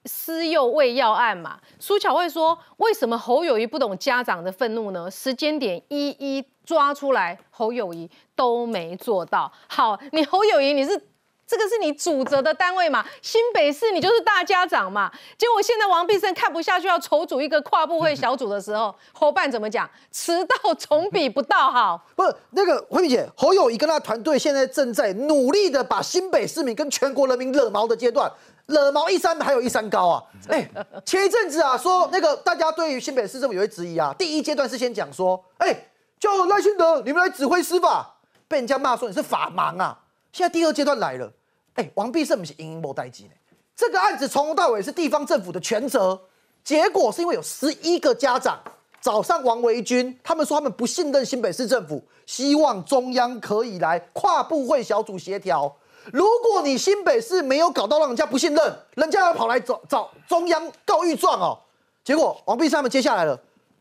[0.06, 5.10] 私幼喂药案嘛，苏巧慧说，为什么侯友谊不懂家长的愤怒呢？
[5.10, 9.52] 时间点一一抓出来，侯友谊都没做到。
[9.68, 11.10] 好，你侯友谊你是。
[11.48, 13.06] 这个是你主责的单位嘛？
[13.22, 15.12] 新北市你就是大家长嘛？
[15.38, 19.90] 结果现在王必胜看不下去，要筹组一个跨部会小组的时候，侯办怎么讲？
[20.12, 22.04] 迟到总比不到好。
[22.16, 28.32] 不是那个慧敏姐，侯友谊跟他团队现在正在努力的把新北市民跟全国人民惹毛的阶段，
[28.66, 30.24] 惹毛一山还有一山高啊！
[30.50, 30.68] 哎，
[31.06, 38.16] 前一阵子啊，说那个大家对于新北市政府有些质疑啊，第一阶段是先讲说，哎，叫赖清德你们来指挥司法，
[38.48, 40.00] 被人家骂说你是法盲啊。
[40.36, 41.32] 现在第二阶段来了，
[41.76, 43.32] 哎，王必胜不是隐隐谋待机呢？
[43.74, 46.20] 这个案子从头到尾是地方政府的全责，
[46.62, 48.60] 结果是因为有十一个家长
[49.00, 55.74] 找上王维军，他们说他们不信任新北市政府，希望中央可以来跨部会小组协调。
[56.12, 61.58] 如果你新北市没有搞到让人家不信任，人家要跑来找找中央告御状哦。
[62.04, 63.38] 结果王必胜他们接下来了，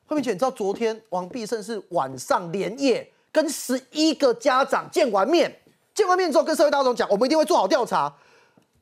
[0.07, 5.53] 慧明姐，你知道昨天王必胜是晚上连夜跟十一个家长见完面。
[5.95, 8.13] 见完面之后，跟社会大众讲，我们一定会做好调查，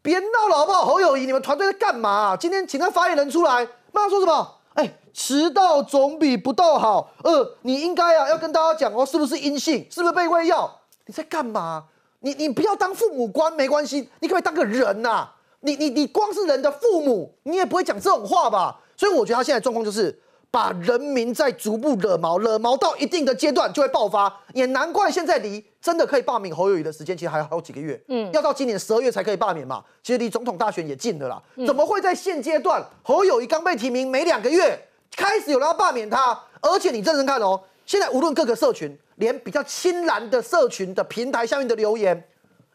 [0.01, 0.87] 别闹了好不好？
[0.87, 2.37] 侯友谊，你们团队在干嘛？
[2.37, 4.55] 今天请个发言人出来，骂他说什么？
[4.75, 7.13] 哎，迟到总比不到好。
[7.23, 9.87] 呃，你应该啊，要跟大家讲哦，是不是阴性？
[9.91, 10.81] 是不是被喂药？
[11.05, 11.85] 你在干嘛？
[12.21, 15.29] 你你不要当父母官没关系，你可不可以当个人呐？
[15.61, 18.81] 你你你光是人的父母，你也不会讲这种话吧？
[18.97, 20.19] 所以我觉得他现在状况就是。
[20.53, 34.81] 把人民在逐步惹毛，惹毛到一定的阶段就会爆发，也难怪现在离真的可以罢免侯友谊的时间其实还有好几个月，嗯，要到今年十二月才可以罢免嘛，其实离总统大选也近了啦，怎么会在现阶段侯友谊刚被提名没两个月，
[35.17, 36.41] 开始有人要罢免他？
[36.61, 42.29] 而且你认真看哦，现在无论各个社群，连比较亲蓝的社群的平台下面的留言，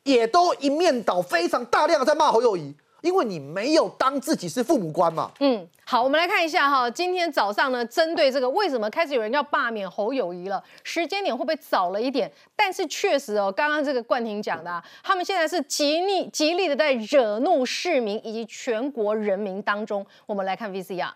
[0.04, 2.76] 也都一面倒，非常大量的在骂侯友谊。
[3.02, 5.32] 因为你没有当自己是父母官嘛。
[5.40, 12.32] 嗯，好，我们来看一下哈，今天早上呢，针对这个为什么开始有人要罢免侯友谊了，时间点会不会早了一点？
[12.56, 21.12] 但是确实哦，刚刚这个冠廷讲的，他们现在是极力极力的在惹怒市民以及全国人民当中，我们来看 VCR。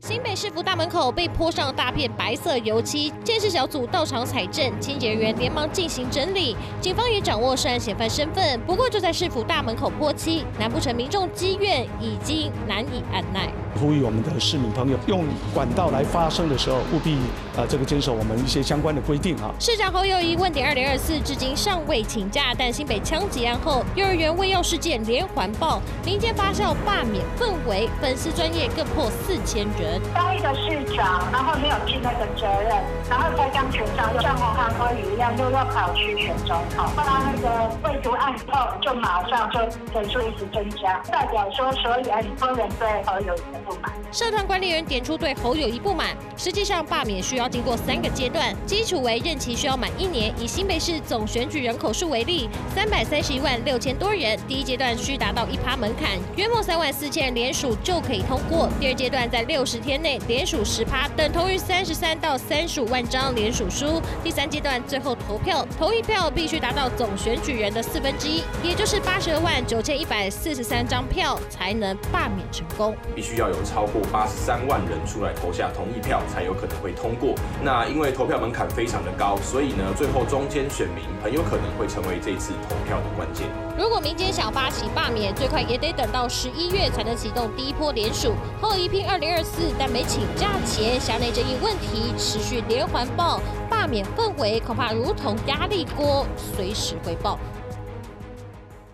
[0.00, 6.56] 新北市府大门口被泼上大片白色油漆，建设小组到场采证，清洁人员连忙进行整理。
[6.80, 13.50] 警方也掌握涉案嫌犯身份，不过就在市府大门口泼漆，难不成民众积怨已经难以按耐？
[13.78, 17.16] 呼吁我们的市民朋友用管道来发声的时候，务必
[17.54, 19.54] 啊这个坚守我们一些相关的规定啊。
[19.60, 29.89] 市长侯友谊问鼎二零二四至今尚未请假，但新北枪击案后，幼儿园喂药事件连环爆，民间发酵罢免氛围，粉丝专业更破四千人。
[30.14, 32.76] 当一个市长，然后没有尽那个责任，
[33.08, 39.60] 然后再当选上又像红韩国瑜一样，又要跑去选总统，后来那个未读案后，就马上就
[39.98, 43.90] 人数一直增加，代表说所以很多人对侯友谊的不满。
[44.12, 50.32] 社团管理员点出对侯友谊不满，实际上罢免需要经过三个阶段，基础为任期需要满一年。
[50.38, 58.68] 以新北市总选举人口数为例，三百三十一万六千多人，第一阶段需达到一趴门槛，约莫三万四千人联署就可以通过。
[58.80, 64.00] 第二阶段在六十天内联署十趴，等同于三十三到三十五万张联署书。
[64.22, 72.94] 第三阶段最后投票，投一票必须达到总选举人的四分之一，也就是八十二万九千一百四十三张票，才能罢免成功。
[73.14, 77.34] 必须要有超过八十三万人出来投下同意票，才有可能会通过。
[77.62, 83.46] 那因为投票门槛非常的高，所以呢，最后中间选民很有可能会成为这次投票的关键。
[83.78, 88.34] 如果民间想发起罢免，最快也得等到十一月才能启动第一波联署。
[88.60, 97.38] 后一批二零二四，但没请假前，辖内这一问题持续连环爆，罢免氛围恐怕如同压力锅，随时会爆。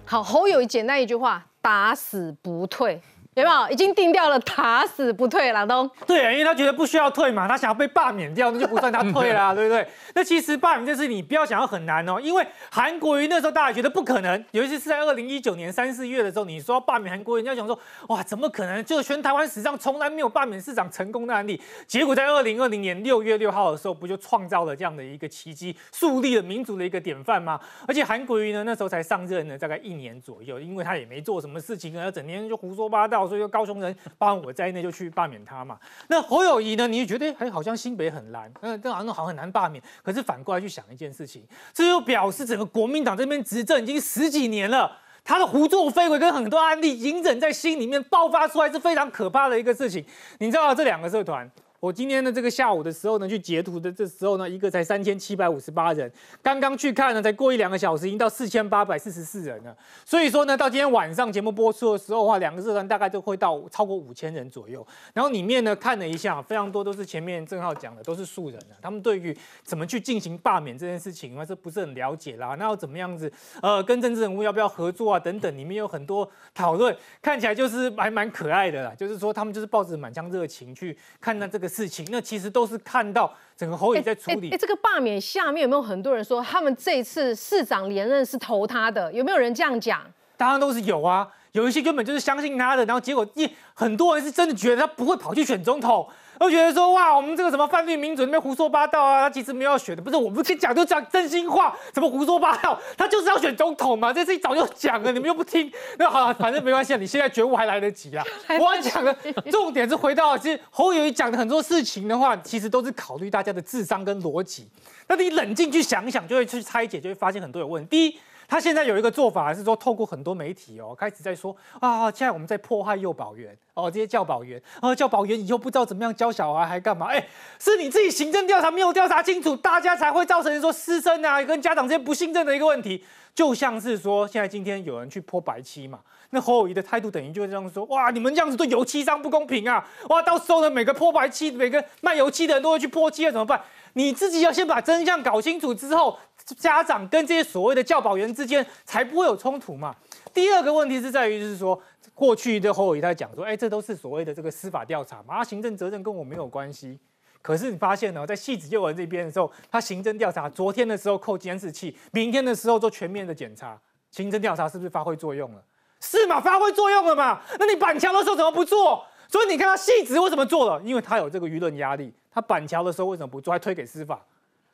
[0.05, 3.01] 好，侯友简单一句话，打死不退。
[3.37, 5.53] 有没有已经定掉了打死不退？
[5.53, 9.87] 郎东对啊，因为他觉得不需要退嘛，他想要被罢免掉，那就不算他退啦，对不对？
[10.15, 18.83] 那其实罢免这事你不要想要很难哦，因为韩国瑜那时候大家觉得不可能，尤其是在二零一九年三四月的时候，你说要罢免韩国瑜，人家想说哇，怎么可能？
[18.87, 21.61] 就全台湾史上从来没有罢免市长成功的案例。
[21.87, 27.61] 结果在二零二零年六月六号的时候，不就创造了这样的一个奇迹，树立了民主的一个典范吗？
[27.87, 33.97] 而且韩国瑜呢，那时候才上任呢，大概一年左右，因为他也没做什么事情啊，整天就胡说八道，所以就高雄人。
[34.19, 35.79] 包括我在内就去罢免他嘛。
[36.09, 36.87] 那侯友谊呢？
[36.87, 39.83] 你就觉得哎，好像新北很难，嗯，这好像好像很难罢免。
[40.03, 50.05] 可是反过来去想一件事情，这就表示整个国民党这边执政已经十几年了，他的胡作非为跟很多案例隐忍在心里面爆发出来是非常可怕的一个事情。
[50.39, 51.51] 你知道这两个社团？
[51.87, 56.11] 我今天的这个下午的时候呢，去截图的这时候呢，一个才三千七百五十八人，
[56.43, 59.77] 刚刚去看呢，才过一两个小时，已经到四千八百四十四人了。
[60.05, 64.85] 所以说呢，到今天晚上节目播出的时候的话，两个社团大概都会到超过五千人左右。
[65.15, 68.75] 然后里面呢，看了一下，非常多都是前面郑浩讲的，都是素人啊。
[68.83, 72.57] 他们对于怎么去进行罢免这件事情，那这不是很了解啦。
[72.59, 75.21] 那要怎么样子，呃，跟政治人物要不要合作啊？
[75.21, 78.93] 等等，里面有很多讨论，看起来就是还蛮可爱的啦。
[78.99, 82.05] 就是说，他们就是抱着满腔热情去看待这个事情。
[82.11, 82.47] 那其实。
[82.57, 84.51] 都是看到整个侯友在处理。
[84.51, 89.13] 哎，这个罢免下面有没有很多人说他们这次市长连任是投他的？
[89.13, 90.01] 有没有人这样讲？
[90.39, 96.09] 当然都是有啊，有一些根本就是相信他的，然后结果一很多人是真的觉得他不会跑去选总统。
[96.39, 102.79] 都觉得说哇，我们这个什么泛绿民主那边胡说八道啊，他其实没有选的，不是我们跟讲就讲真心话，怎么胡说八道？
[102.97, 105.71] 他就是要选总统嘛， 这事早就讲了，你们又不听。
[105.99, 108.25] 那好了，反正没关系，你现在觉悟还来得及啊。
[108.61, 109.15] 我要讲的
[109.51, 114.69] 重点是回到，其实侯友谊讲的很多事情的话，其实都是考虑大家的智商跟逻辑。
[115.09, 117.89] 那你冷静去想一想，就会去拆解，就会发现很多有问题。
[117.89, 118.19] 第一。
[118.49, 127.07] 他现在有一个做法还是说，透过很多媒体哦，开始在说啊，现在我们在迫害幼保员哦，这些教保员啊，教保员以后不知道怎么样教小孩，还干嘛？
[127.07, 127.27] 哎，
[127.59, 133.05] 是你自己行政调查没有调查清楚，大家才会造成说师生啊跟家长之间不信任的一个问题。
[133.37, 139.87] 就像是说，现在今天有人去泼白漆嘛，那侯友谊的态度等于就是这样说，哇，你们这样子对油漆商不公平啊！
[140.09, 143.61] 哇，到时候呢，每个泼白漆、每个卖油漆的人都会去泼漆了，怎么办？
[143.93, 146.19] 你自己要先把真相搞清楚之后。
[146.59, 149.93] 家长跟这些所谓的教保员之间才不会有冲突嘛？
[150.33, 151.77] 第二个问题是在于，就是说
[152.15, 157.01] 过去的侯友谊在讲说，哎，这都是所谓的这个司法调查嘛，行政责任跟我没有关系。
[157.47, 163.81] 可是你发现呢，在戏子幼儿这边的时候，他行政调查，昨天的时候扣监视器，明天的时候做全面的检查，
[164.11, 165.63] 行政调查是不是发挥作用了？
[166.01, 166.41] 是嘛？
[166.41, 167.41] 发挥作用了嘛？
[167.61, 169.07] 那你板桥的时候怎么不做？
[169.29, 170.83] 所以你看他戏子为什么做了？
[170.83, 172.13] 因为他有这个舆论压力。
[172.33, 173.53] 他板桥的时候为什么不做？
[173.53, 174.21] 还推给司法？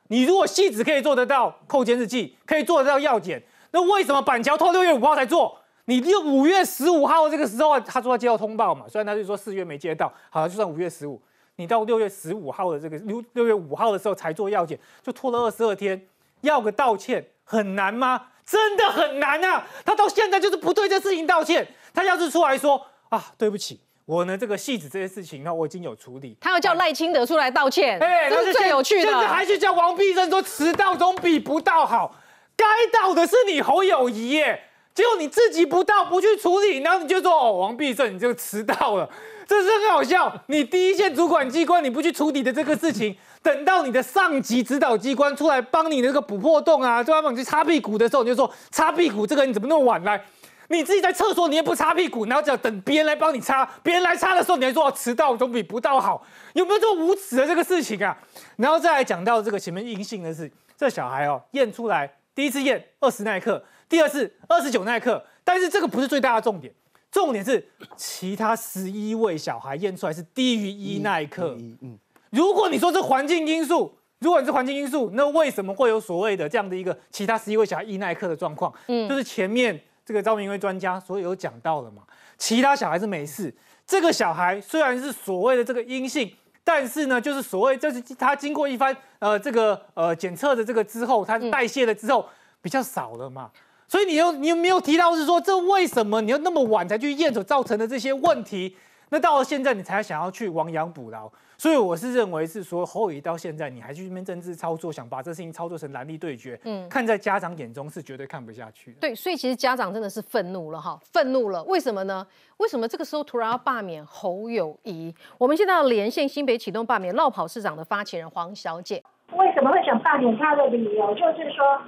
[0.09, 5.59] 你如果戏子可以做得到扣监视器，可以做得到药检，那为什么板桥拖六月五号才做？
[5.85, 11.21] 你六五月十五号这个时候，他说他接到通报嘛，虽然他就说四月没接到，好，就算五月十五，
[11.63, 16.09] 你到六月十五号的这个六六月五号的时候才做药检，就拖了二十二天，
[16.41, 18.27] 要个道歉很难吗？
[18.45, 19.65] 真的很难啊！
[19.85, 23.79] 他到现在就是不对这事情道歉，他要是出来说啊，对不起。
[24.05, 26.37] 我呢，这个戏子这些事情呢，我已经有处理。
[26.41, 29.11] 他要叫赖清德出来道歉，哎，这是最有趣的。
[29.11, 32.17] 甚至还去叫王必胜说迟到总比不到好，
[32.57, 39.09] 该到的是你侯友谊耶，结果你自己不到，不去处理，然后你就说哦，王必胜你就迟到了，
[39.53, 40.35] 这是很好笑。
[40.47, 50.25] 你第一线主管机关你不去处理的这个事情，等到你的上级指导机关出来帮你那个补破洞啊，就帮你去擦屁股的时候，你就说擦屁股这个你怎么那么晚来？
[50.69, 56.25] 你自己在厕所你也不擦屁股，然后只要等别人来帮你擦，别人来擦的时候你还说迟到总比不到好，
[56.55, 58.17] 有没有这么无耻的这个事情啊？
[58.57, 66.73] 然后再来讲到这个前面阴性的是，这小孩哦验出来第一次验二十耐克，第二次二十九耐克，但是这个不是最大的重点，
[67.13, 67.65] 重点是
[67.97, 71.55] 其他十一位小孩验出来是低于一耐克。
[71.83, 71.97] 嗯，
[72.31, 73.95] 如果你说这环境因素。
[74.23, 78.73] 如果你是环境因素，那为什么会有所谓的这样的一个其他十一位小孩一耐克的状况？
[78.87, 82.05] 嗯，就是前面这个赵明威专家所有讲到了嘛，
[82.39, 83.53] 其他小孩是没事，
[83.85, 86.33] 这个小孩虽然是所谓的这个阴性，
[86.63, 92.25] 但是呢，就是所谓就是他经过一番呃这个呃检测的这个之后，他代谢了之后
[92.61, 93.51] 比较少了嘛，
[93.93, 98.75] 所以你又你又没有提到是说这为什么你要那么晚才去验所造成的这些问题？
[99.11, 101.31] 那到了现在你才想要去亡羊补牢？
[101.59, 108.97] 所以我是认为是说侯友谊到现在你还去那边政治操作，想把这事情操作成蓝绿对决，嗯，看在家长眼中是绝对看不下去的。
[108.99, 111.63] 对，所以其实家长真的是愤怒了哈，愤怒了。
[111.65, 112.27] 为什么呢？
[112.57, 115.15] 为什么这个时候突然要罢免侯友谊？
[115.37, 119.03] 我们现在要连线新北启动罢免绕跑市长的发起人黄小姐。
[119.37, 121.79] 为什么会想罢免他的理由，就是说，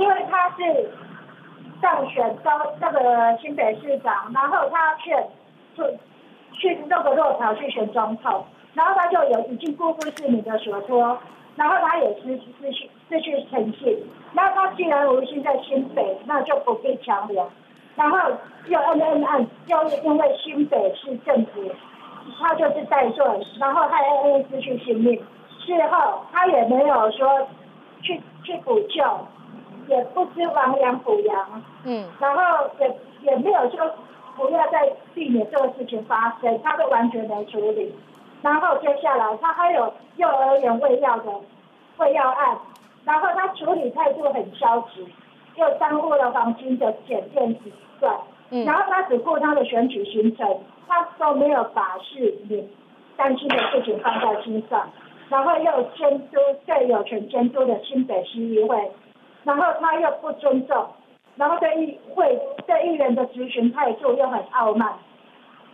[0.00, 0.90] 因为他是
[1.84, 5.14] 上选高那个新北市长，然后他去
[5.76, 5.84] 就
[6.52, 8.42] 去那个落桥去选总统。
[8.72, 11.16] 然后他就有已经辜负市民的所托，
[11.56, 14.02] 然后他也失失去失去诚信。
[14.32, 17.46] 那他既然无心在新北，那就不必强留。
[17.96, 18.18] 然后
[18.66, 21.70] 又恩恩案，又因为新北市政府，
[22.40, 25.22] 他就是在做，然后害恩恩失去性命。
[25.60, 27.46] 事后他也没有说
[28.02, 29.04] 去去补救，
[29.88, 31.62] 也不知亡羊补羊。
[31.84, 32.06] 嗯。
[32.20, 33.90] 然后也也没有说
[34.36, 37.94] 不要再避免这个事情发生，他都完全没处理。
[38.42, 41.32] 然后接下来他还有幼儿园喂药的
[41.96, 42.58] 喂药案，
[43.04, 45.06] 然后他处理态度很消极，
[45.56, 48.14] 又耽误了黄金的检验时段，
[48.66, 52.68] 然后他只顾他的选举行程，他都没有把市民
[53.16, 54.90] 担心的事情放在心上，
[55.30, 58.90] 然后又监督最有权监督的新北市议会，
[59.44, 60.86] 然后他又不尊重，
[61.36, 64.92] 然后对议会对议员的执行态度又很傲慢。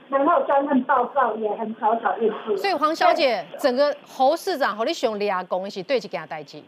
[0.09, 2.57] 然后专案报告也很草草应付。
[2.57, 6.61] 所以黄小姐，整个侯市长和你上俩公是对一件代志。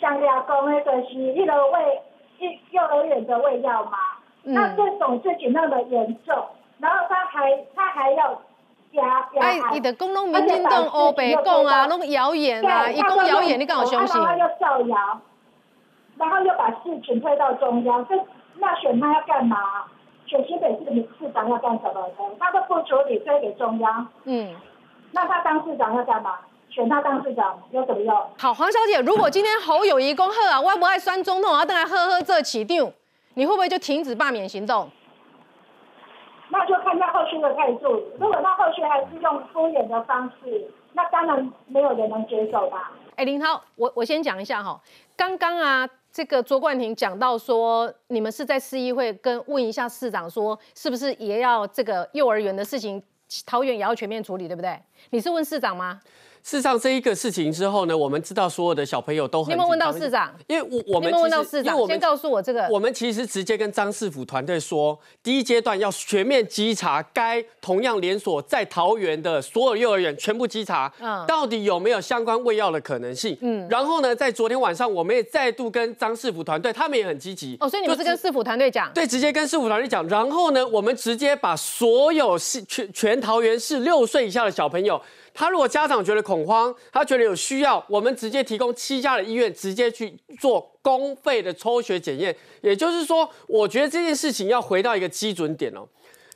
[0.00, 2.00] 想俩公的就是一个喂
[2.38, 3.98] 一幼儿园的喂药嘛，
[4.44, 6.34] 嗯那这种事情那么严重，
[6.78, 8.40] 然后他还他还要
[8.92, 9.42] 压压。
[9.42, 14.18] 哎，你的公农民进党欧北讲啊，弄谣言啊，一讲谣言你敢有相信。
[14.18, 15.20] 然后又造谣，
[16.16, 18.14] 然后又把事情推到中央，这
[18.56, 19.56] 那选他要干嘛？
[20.26, 22.10] 选新北市的市长要干什么？
[22.38, 24.06] 他都不处理，推给中央。
[24.24, 24.54] 嗯，
[25.10, 26.38] 那他当市长要干嘛？
[26.70, 28.16] 选他当市长有什么用？
[28.38, 32.90] 好，黄小姐，如果今天侯友谊恭贺啊，我不爱酸中统，我等来呵呵这起定，
[33.34, 34.88] 你会不会就停止罢免行动？
[36.48, 38.02] 那就看他后续的态度。
[38.18, 42.92] 如果他后续还是用敷衍的方式，那当然没有人能接受吧。
[43.16, 44.80] 哎，林涛，我我先讲一下哈，
[45.16, 45.86] 刚刚啊。
[46.12, 53.02] 这个卓冠廷讲到说，你们是在市议会跟问一下市长，说是不是也要这个幼儿园的事情，
[53.46, 54.78] 桃园也要全面处理，对不对？
[55.08, 55.98] 你是问市长吗？
[56.42, 59.52] 事实上，这一个事情之后呢，我们知道所有的小朋友都很。
[59.52, 60.34] 有没有问到市长？
[60.48, 62.66] 因为我我们问到市长，先告诉我这个。
[62.68, 73.38] 我们其实直接跟张市府团队说，第一阶段要全面稽查该同样连锁在桃园的所有幼儿园，全部稽查，嗯，到底有没有相关喂药的可能性？
[73.40, 77.56] 嗯，然后呢，在昨天晚上，我们也再度跟张市府团队，他们也很积极。
[77.60, 78.92] 哦，所以你们是跟市府团队讲？
[78.92, 80.06] 对，直接跟市府团队讲。
[80.08, 85.00] 然后呢，我们直接把所有市全全桃园市六岁以下的小朋友。
[85.34, 92.36] 他如果家长觉得恐慌，他觉得有需要，我们直接提供七家的医院直接去做公费的抽血检验。
[92.60, 95.88] 也就是说，我觉得这件事情要回到一个基准点哦。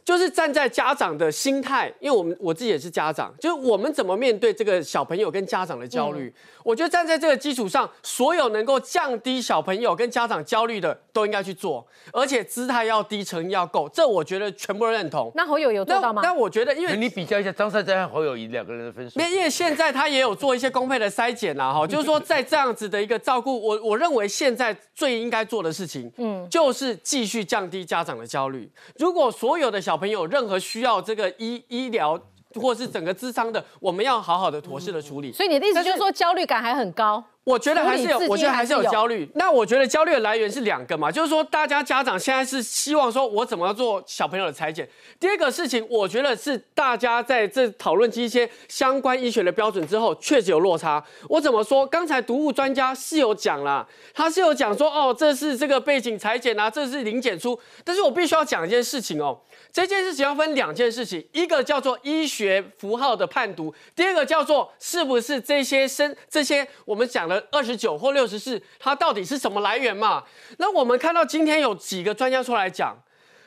[0.06, 6.32] 就是站在家长的心态，因为我们我自己也是家长，就是我们怎么面对这个小朋友跟家长的焦虑？
[6.62, 15.32] 我觉得站在这个基础上，所有能够降低小朋友跟家长焦虑的都应该去做，而且姿态要低，诚意要够，这我觉得全部都认同。
[15.34, 16.22] 那侯友有做到吗？
[16.22, 28.70] 那我觉得，因为你比较一下张善在和侯友谊两个人的分数，因为现在他也有做一些公费的筛检啦，哈， 就是说在这样子的一个照顾，我我认为现在最应该做的事情，嗯，就是继续降低家长的焦虑。
[28.98, 32.20] 如果所有的小朋友任何需需要这个医医疗
[32.54, 35.32] 或是整个智商的，我们要好好的妥适的处理。
[35.32, 37.24] 所以你的意思就是说焦虑感还很高？
[37.46, 39.30] 我觉得还是有，我觉得还是有焦虑。
[39.36, 44.88] 那我觉得焦虑的来源是两个嘛，就是说大家家长现在是希望说我怎么样做小朋友的裁剪。
[45.20, 51.00] 第二个事情，我觉得是大家在这讨论一些相关医学的标准之后，确实有落差。
[51.28, 51.86] 我怎么说？
[51.86, 57.56] 刚才毒物专家是有讲啦，他是有讲说哦，这是这个背景裁剪啊，这是零检出。
[57.84, 59.38] 但是我必须要讲一件事情哦，
[59.72, 70.24] 这件事情要分两件事情，一个叫做医学符号的判读，第二个叫做是不是这些生这些我们讲的二十九或六十四，它到底是什么来源嘛？
[70.58, 72.96] 那我们看到今天有几个专家出来讲，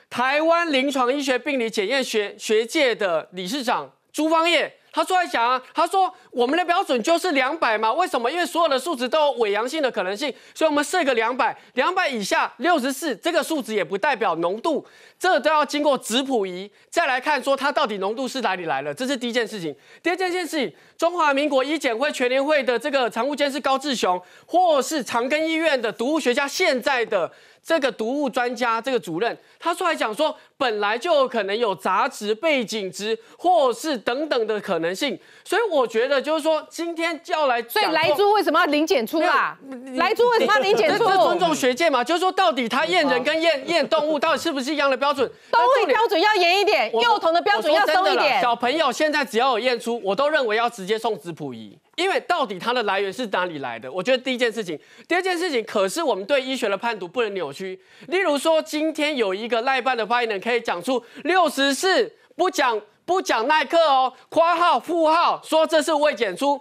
[0.09, 4.78] 台湾临床医学病理检验学学界的理事长朱芳业。
[4.91, 8.31] 他出来讲啊，他说我们的标准就是两百嘛，为什么？
[8.31, 14.85] 因为所有的数值都有伪阳性的可能性，所以我们设个两百，两百以下六十四这个数值也不代表浓度，
[15.17, 19.75] 这都要经过质谱仪再来看说它到底浓度是哪里来的，这是第一件事情。
[20.01, 27.31] 第二件事情，中华民国医检会全联会的这个常务监事高志雄，或是长庚医院的毒物学家现在的。
[27.63, 39.57] 这个毒物专家这个主任，他出来讲说，本来就有可能有杂质、背景值，或是等等的可能性，所以我觉得就是说，今天就要来，所以莱猪为什么要零检出啊？
[39.95, 41.05] 莱猪为什么要零检出？
[41.05, 45.29] 这尊重学界嘛，就是说到底他验人跟验验动物到底是不是一样的标准？
[45.51, 48.41] 动物标准要严一点，幼童的标准要松一点。
[48.41, 51.77] 小朋友现在只要有验出，我都认为要直接送质谱仪。
[51.99, 53.91] 因为到底它的来源是哪里来的？
[53.91, 57.77] 我觉得第一件事情，第二件事情，可是我们对医学的判读不能扭曲。
[58.07, 66.59] 例如说，今天有一个赖办的发言人可以讲出六十四不讲不讲耐克哦，括号负号说这是未检出。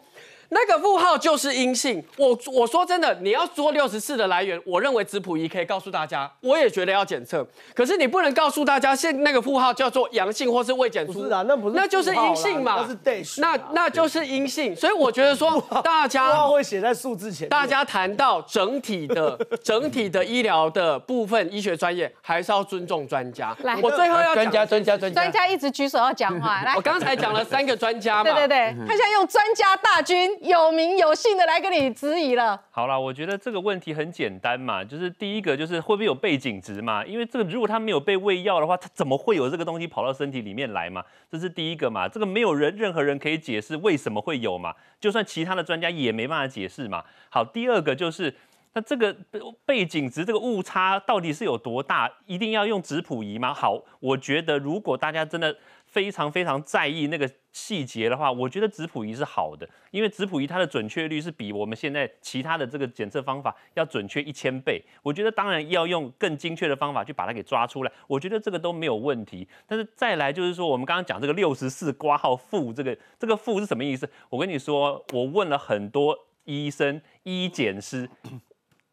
[0.50, 2.02] 那个负号就是阴性。
[2.16, 7.46] 我我说真的，你要说六十四的来源，我认为质谱仪可以告诉大家，我也觉得要检测。
[7.74, 11.26] 可是你不能告诉大家，现那个负号叫做阳性或是未检出。
[11.26, 12.76] 是啊，那不是，那就是阴性嘛。
[12.80, 13.40] 那是 dash。
[13.40, 14.74] 那那就是阴性。
[14.74, 17.48] 所以我觉得说，大家 会写在数字前。
[17.48, 23.56] 大家谈到整体的 整体的医疗的部分，医学专业还是要尊重专家。
[23.62, 26.62] 来，我最后要专家专家专家专家一直举手要讲话。
[26.62, 28.24] 来，我刚才讲了三个专家嘛。
[28.30, 31.08] 对对对，他现在用专家大军，有名有。
[31.18, 32.62] 姓的来跟你质疑了。
[32.70, 37.04] 好了，我觉得这个问题很简单嘛，就是第一个就是会不会有背景值嘛？
[37.04, 41.04] 因为这个如果他没有被喂药的话，他怎么会有这个东西跑到身体里面来嘛？
[41.28, 47.02] 这是第一个嘛，这个没有人任何人可以解释为什么会有嘛，就算其他的专家也没办法解释嘛。
[47.30, 48.32] 好，第二个就是
[48.74, 49.16] 那这个
[49.66, 52.08] 背景值这个误差到底是有多大？
[52.26, 53.52] 一定要用质谱仪吗？
[53.52, 55.56] 好，我觉得如果大家真的。
[55.90, 64.82] 非常非常在意那个细节的话，我觉得质谱仪是好的，因为质谱仪它的准确率是比我们现在其他的这个检测方法要准确一千倍。
[65.02, 69.48] 我觉得当然要用更精确的方法去把它给抓出来，我觉得这个都没有问题。
[69.66, 74.08] 但是再来就是说，我们刚刚讲这个六十四挂号负这个这个负是什么意思？
[74.28, 78.08] 我跟你说，我问了很多医生、医检师，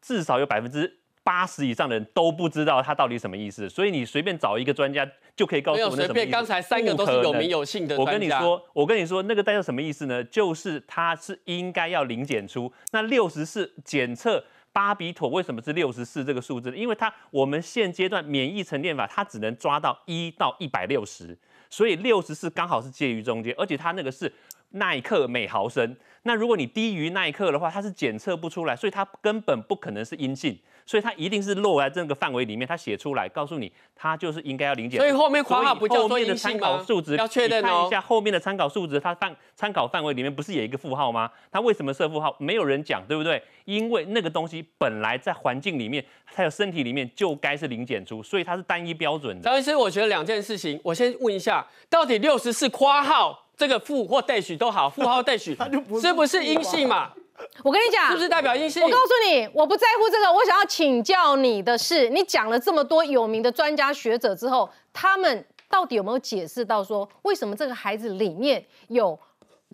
[0.00, 1.00] 至少有百分之。
[1.26, 5.04] 八十以上的人都不知道它到底什么意思，所以你随便找一个专家
[5.34, 6.12] 就可以告诉我那什么意思。
[6.12, 10.22] 随便，刚才三个都是有名有姓的我跟你说，我跟你说，那个代表什么意思呢？
[10.22, 12.72] 就是它是应该要零检出。
[12.92, 16.72] 那六十四检测巴比妥为什么是六十四这个数字？
[16.76, 21.36] 因为它我们现阶段免疫沉淀法它只能抓到一到一百六十，
[21.68, 24.32] 所以六十四刚好是介于中间，而且它那个是
[24.70, 25.96] 耐克每毫升。
[26.26, 30.58] 那如果你低于那一刻的话，它是检测不出来，所以它根本不可能是阴性。
[30.88, 35.00] 所以它一定是落在这个范围里面，它写出来告诉你，它就是应该要零检。
[35.00, 41.28] 所以后面括号不叫做的参考数值要确认看一下后面的参考数值，它范参考范围里面不是有一个负号吗？
[41.50, 42.36] 它为什么设负号？
[42.38, 43.42] 没有人讲，对不对？
[43.64, 49.42] 因为那个东西本来在环境里面，还有身体里面就该是零检出，所以它是单一标准的。
[49.42, 55.56] 张医师，我觉得两件事情，我先问一下，到底六十四括号这个负或 dash 都好，负号 dash
[56.00, 57.12] 是不是阴性嘛？
[57.62, 58.82] 我跟你讲，是不是代表阴性？
[58.82, 60.32] 我告诉你，我不在乎这个。
[60.32, 69.18] 我想要请教你的是，你讲了这么多有名的专家学者之后，他们到底有没有解释到说，为什么这个孩子里面有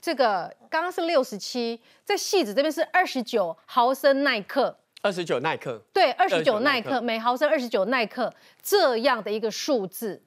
[0.01, 10.23] 这个刚刚是六十七，在细子这边是二十九毫升耐克，二十九耐克，对，二十九耐克每毫升二十九耐克这样的一个数字。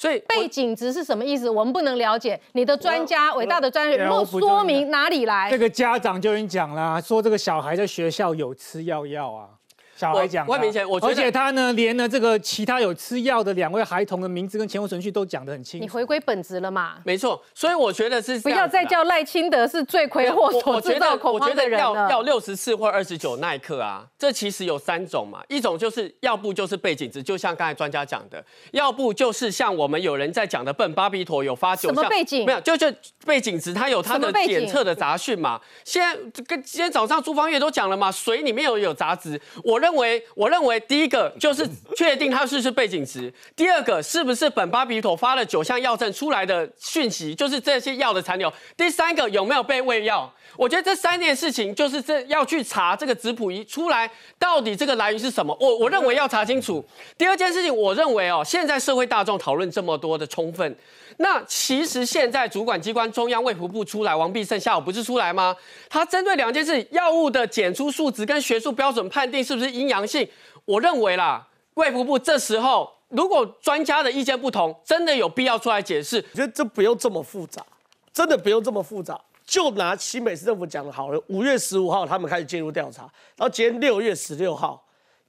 [0.00, 1.50] 所以背景值是什么意思？
[1.50, 2.40] 我们不能了解。
[2.52, 5.50] 你的专家，伟大的专家，能说明哪里来？
[5.50, 9.59] 这个家长就已经讲了，说这个小孩在学校有吃药药啊。
[10.00, 15.84] 小孩讲的，我很明显，我觉得而且他呢，连呢这个其他有吃药的两位孩童的名字跟前后程序都讲得很清楚。
[15.84, 16.94] 你回归本质了嘛？
[17.04, 22.10] 没错，所以我觉得是不要再叫赖清德是罪魁祸首制我觉得造恐慌我觉得要的人了。
[22.10, 32.86] 要六十四或二十九那一刻啊，这其实有三种嘛，一种就是要不就是背景值，就像刚才专家讲的，要不就是像我们有人在讲的笨巴比妥有发九项什么背景没有，就就
[33.26, 35.60] 背景值，它有它的检测的杂讯嘛。
[35.84, 39.38] 现在这跟今天早上朱芳月都讲了嘛，水里面有有杂质。
[39.64, 48.52] 我认认为，我认为第一个就是确定它是不是背景值，第二个是不是本巴比妥发了九项药证出来的讯息，就是这些药的残留。
[48.76, 50.32] 第三个有没有被喂药？
[50.60, 54.08] 我觉得这三件事情就是这要去查这个质谱仪出来
[54.38, 55.56] 到底这个来源是什么。
[55.58, 56.84] 我我认为要查清楚。
[57.16, 60.76] 第二件事情，我认为哦，现在社会大众讨论这么多的充分，
[61.16, 65.56] 那其实现在主管机关中央卫福部出来，王必胜下午不是出来吗？
[65.88, 70.28] 他针对两件事，药物的检出数值跟学术标准判定是不是阴阳性，
[70.66, 76.22] 我认为啦，卫福部这时候如果专家的意见不同，真的有必要出来解释。
[76.32, 77.64] 我觉得这不用这么复杂，
[78.12, 79.18] 真的不用这么复杂。
[79.50, 83.02] 就拿新北市政府讲的好了，五月十五号他们开始介入调查，
[83.36, 84.86] 然后今天六月十六号，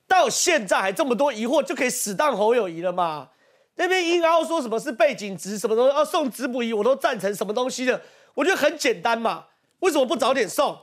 [0.07, 3.29] 到现在还这么多疑惑，就可以死当侯友谊了嘛？
[3.77, 7.99] 那边硬凹说什么是背景值，什么东西要送质补仪，我都赞成什么东西的，
[8.35, 9.45] 我觉得很简单嘛，
[9.79, 10.77] 为什么不早点送？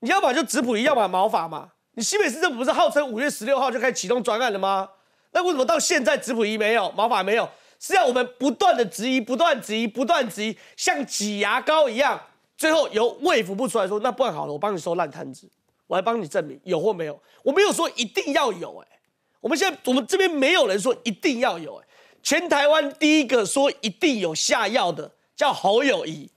[0.00, 1.70] 你要么就直补仪，要么毛发嘛。
[1.94, 4.86] 你新北市政府不是号称五月十六号就开始启动专案了吗？
[5.32, 7.48] 那为什么到现在直补仪没有，毛发没有？
[7.78, 12.20] 是要我们不断的质疑，不断质疑，不断质疑，像挤牙膏一样，
[12.60, 15.48] 最后由卫福部出来说，那不然好了，我帮你收烂摊子，
[15.86, 19.00] 我来帮你证明有或没有，我没有说一定要有、哎，
[19.40, 21.86] 我们现在我们这边没有人说一定要有、哎，
[22.22, 26.30] 全台湾第一个说一定有下药的叫侯友谊，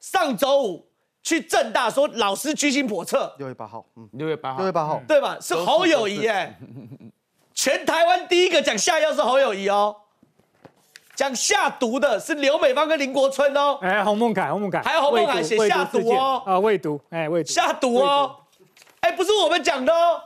[0.00, 0.88] 上周五
[1.22, 5.36] 去正大说老师居心叵测，六月八号，嗯，六月八号，六月八号，对吧？
[5.42, 6.58] 是侯友谊哎，
[7.52, 9.94] 全台湾第一个讲下药是侯友谊哦，
[11.16, 18.36] 讲下毒的是刘美芳跟林国春哦，哎，洪孟凯，洪孟凯，还有洪孟凯写下毒哦啊，未毒，哎，未读，下毒哦，
[19.00, 20.20] 哎，不是我们讲的哦，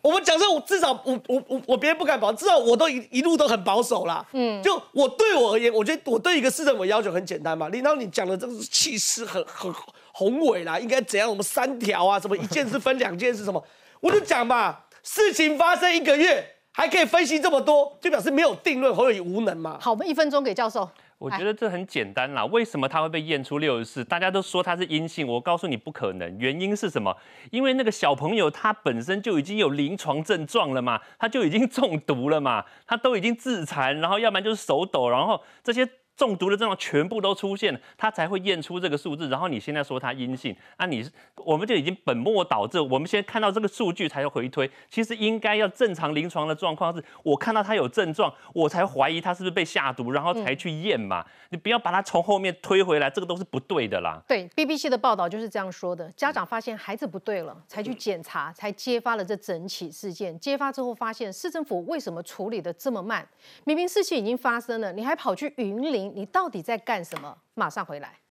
[0.00, 4.24] 我们讲这我至少我我我我别人不敢保，至少我都一一路都很保守啦。
[4.32, 7.68] 嗯，就我对我而言，我觉得我对一个市政府要求很简单嘛。
[7.70, 9.74] 领导你讲的这个气势很很
[10.12, 11.28] 宏伟啦，应该怎样？
[11.28, 13.62] 我们三条啊，什么一件事分两件是什么？
[14.00, 19.76] 我就讲嘛，事情发生一个月还可以分析这么多，就表示没有定论，侯友宜无能嘛。
[19.80, 20.88] 好，我们一分钟给教授。
[21.18, 24.04] 我觉得这很简单啦，为什么他会被验出六十四？
[24.04, 27.12] 大家都说他是阴性，我告诉你不可能，原因是什么？
[27.50, 35.84] 因为那个小朋友他本身就已经有临床症状了嘛，他就已经中毒了嘛，他都已经自残，然后要不然就是手抖，然后这些。
[36.18, 39.28] 中毒的症状全部都出现了，他才会验出这个数字。
[39.28, 42.80] 然后你现在说他阴性，啊你，你我们就已经本末倒置。
[42.80, 51.24] 我们现在看到这个数据才要回推，其实应该要正常临床的状况是，我看到他有症状，我才怀疑他是不是被下毒，然后才去验嘛。
[51.50, 54.20] 你不要把他从后面推回来，这个都是不对的啦。
[54.26, 56.12] 对，BBC 的报道就是这样说的。
[56.16, 60.36] 家长发现孩子不对了，才去检查，才揭发了这整起事件。
[60.40, 63.24] 揭发之后发现，市政府为什么处理的这么慢？
[63.62, 67.36] 明明事情已经发生了，你还跑去云林，你到底在干什么？
[67.54, 68.18] 马上回来。